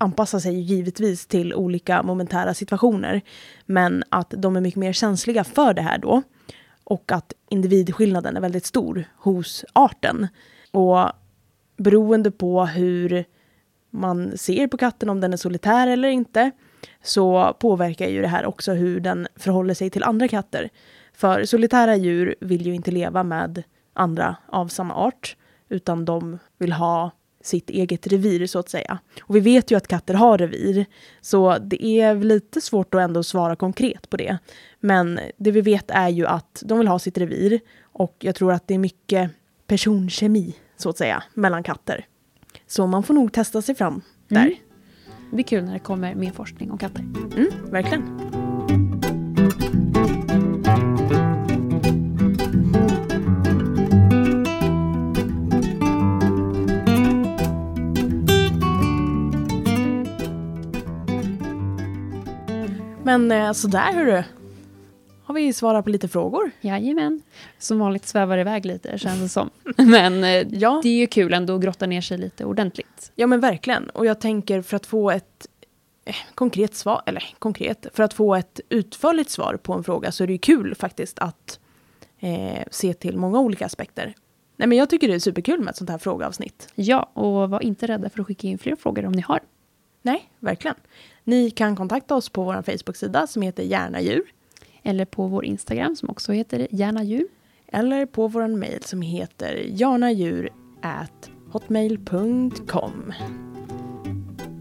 anpassar 0.00 0.38
sig 0.38 0.60
givetvis 0.60 1.26
till 1.26 1.54
olika 1.54 2.02
momentära 2.02 2.54
situationer. 2.54 3.20
Men 3.66 4.04
att 4.08 4.34
de 4.36 4.56
är 4.56 4.60
mycket 4.60 4.78
mer 4.78 4.92
känsliga 4.92 5.44
för 5.44 5.74
det 5.74 5.82
här 5.82 5.98
då. 5.98 6.22
Och 6.84 7.12
att 7.12 7.32
individskillnaden 7.48 8.36
är 8.36 8.40
väldigt 8.40 8.66
stor 8.66 9.04
hos 9.16 9.64
arten. 9.72 10.28
Och 10.70 11.12
beroende 11.76 12.30
på 12.30 12.66
hur 12.66 13.24
man 13.90 14.38
ser 14.38 14.66
på 14.66 14.76
katten, 14.76 15.08
om 15.10 15.20
den 15.20 15.32
är 15.32 15.36
solitär 15.36 15.86
eller 15.86 16.08
inte, 16.08 16.50
så 17.02 17.56
påverkar 17.60 18.08
ju 18.08 18.22
det 18.22 18.28
här 18.28 18.46
också 18.46 18.72
hur 18.72 19.00
den 19.00 19.28
förhåller 19.36 19.74
sig 19.74 19.90
till 19.90 20.04
andra 20.04 20.28
katter. 20.28 20.68
För 21.12 21.44
solitära 21.44 21.96
djur 21.96 22.34
vill 22.40 22.66
ju 22.66 22.74
inte 22.74 22.90
leva 22.90 23.22
med 23.22 23.62
andra 23.92 24.36
av 24.46 24.68
samma 24.68 24.94
art, 24.94 25.36
utan 25.68 26.04
de 26.04 26.38
vill 26.58 26.72
ha 26.72 27.10
sitt 27.40 27.70
eget 27.70 28.06
revir 28.06 28.46
så 28.46 28.58
att 28.58 28.68
säga. 28.68 28.98
Och 29.22 29.36
vi 29.36 29.40
vet 29.40 29.70
ju 29.70 29.76
att 29.76 29.88
katter 29.88 30.14
har 30.14 30.38
revir, 30.38 30.86
så 31.20 31.58
det 31.58 31.84
är 31.84 32.14
lite 32.14 32.60
svårt 32.60 32.94
att 32.94 33.00
ändå 33.00 33.22
svara 33.22 33.56
konkret 33.56 34.10
på 34.10 34.16
det. 34.16 34.38
Men 34.80 35.20
det 35.36 35.50
vi 35.50 35.60
vet 35.60 35.90
är 35.90 36.08
ju 36.08 36.26
att 36.26 36.62
de 36.66 36.78
vill 36.78 36.88
ha 36.88 36.98
sitt 36.98 37.18
revir 37.18 37.60
och 37.82 38.16
jag 38.18 38.34
tror 38.34 38.52
att 38.52 38.68
det 38.68 38.74
är 38.74 38.78
mycket 38.78 39.30
personkemi 39.66 40.56
så 40.76 40.90
att 40.90 40.98
säga 40.98 41.22
mellan 41.34 41.62
katter. 41.62 42.06
Så 42.66 42.86
man 42.86 43.02
får 43.02 43.14
nog 43.14 43.32
testa 43.32 43.62
sig 43.62 43.74
fram 43.74 44.02
där. 44.28 44.40
Mm. 44.40 44.54
Det 45.30 45.36
blir 45.36 45.44
kul 45.44 45.64
när 45.64 45.72
det 45.72 45.78
kommer 45.78 46.14
mer 46.14 46.32
forskning 46.32 46.70
om 46.70 46.78
katter. 46.78 47.00
Mm, 47.36 47.50
verkligen. 47.70 48.49
Men 63.10 63.32
eh, 63.32 63.52
sådär 63.52 63.92
hörru. 63.92 64.22
Har 65.24 65.34
vi 65.34 65.52
svarat 65.52 65.84
på 65.84 65.90
lite 65.90 66.08
frågor? 66.08 66.50
Jajamän. 66.60 67.22
Som 67.58 67.78
vanligt 67.78 68.06
svävar 68.06 68.36
det 68.36 68.40
iväg 68.40 68.66
lite 68.66 68.98
känns 68.98 69.20
det 69.20 69.28
som. 69.28 69.50
Men 69.76 70.24
eh, 70.24 70.46
Ja. 70.50 70.80
det 70.82 70.88
är 70.88 70.96
ju 70.98 71.06
kul 71.06 71.34
ändå 71.34 71.54
att 71.54 71.62
grotta 71.62 71.86
ner 71.86 72.00
sig 72.00 72.18
lite 72.18 72.44
ordentligt. 72.44 73.12
Ja 73.14 73.26
men 73.26 73.40
verkligen. 73.40 73.90
Och 73.90 74.06
jag 74.06 74.20
tänker 74.20 74.62
för 74.62 74.76
att 74.76 74.86
få 74.86 75.10
ett 75.10 75.46
eh, 76.04 76.14
konkret 76.34 76.74
svar, 76.74 77.02
eller 77.06 77.24
konkret, 77.38 77.86
för 77.94 78.02
att 78.02 78.14
få 78.14 78.34
ett 78.34 78.60
utförligt 78.68 79.30
svar 79.30 79.56
på 79.62 79.72
en 79.72 79.84
fråga 79.84 80.12
så 80.12 80.22
är 80.22 80.26
det 80.26 80.32
ju 80.32 80.38
kul 80.38 80.74
faktiskt 80.74 81.18
att 81.18 81.58
eh, 82.20 82.62
se 82.70 82.94
till 82.94 83.16
många 83.16 83.40
olika 83.40 83.66
aspekter. 83.66 84.14
Nej 84.56 84.68
men 84.68 84.78
jag 84.78 84.90
tycker 84.90 85.08
det 85.08 85.14
är 85.14 85.18
superkul 85.18 85.60
med 85.60 85.70
ett 85.70 85.76
sånt 85.76 85.90
här 85.90 85.98
frågeavsnitt. 85.98 86.68
Ja, 86.74 87.10
och 87.12 87.50
var 87.50 87.62
inte 87.62 87.86
rädda 87.86 88.10
för 88.10 88.20
att 88.20 88.26
skicka 88.26 88.46
in 88.46 88.58
fler 88.58 88.76
frågor 88.76 89.06
om 89.06 89.12
ni 89.12 89.22
har. 89.22 89.40
Nej, 90.02 90.30
verkligen. 90.38 90.76
Ni 91.30 91.50
kan 91.50 91.76
kontakta 91.76 92.14
oss 92.14 92.28
på 92.28 92.44
vår 92.44 92.62
Facebook-sida 92.62 93.26
som 93.26 93.42
heter 93.42 93.62
Gärna 93.62 94.00
djur. 94.00 94.22
Eller 94.82 95.04
på 95.04 95.26
vår 95.26 95.44
Instagram 95.44 95.96
som 95.96 96.10
också 96.10 96.32
heter 96.32 96.68
Gärna 96.70 97.02
djur. 97.02 97.26
Eller 97.66 98.06
på 98.06 98.28
vår 98.28 98.48
mail 98.48 98.82
som 98.82 99.02
heter 99.02 99.66
jarnadjur 99.68 100.50
hotmail.com. 101.52 103.12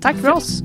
Tack 0.01 0.15
för 0.15 0.29
oss! 0.31 0.63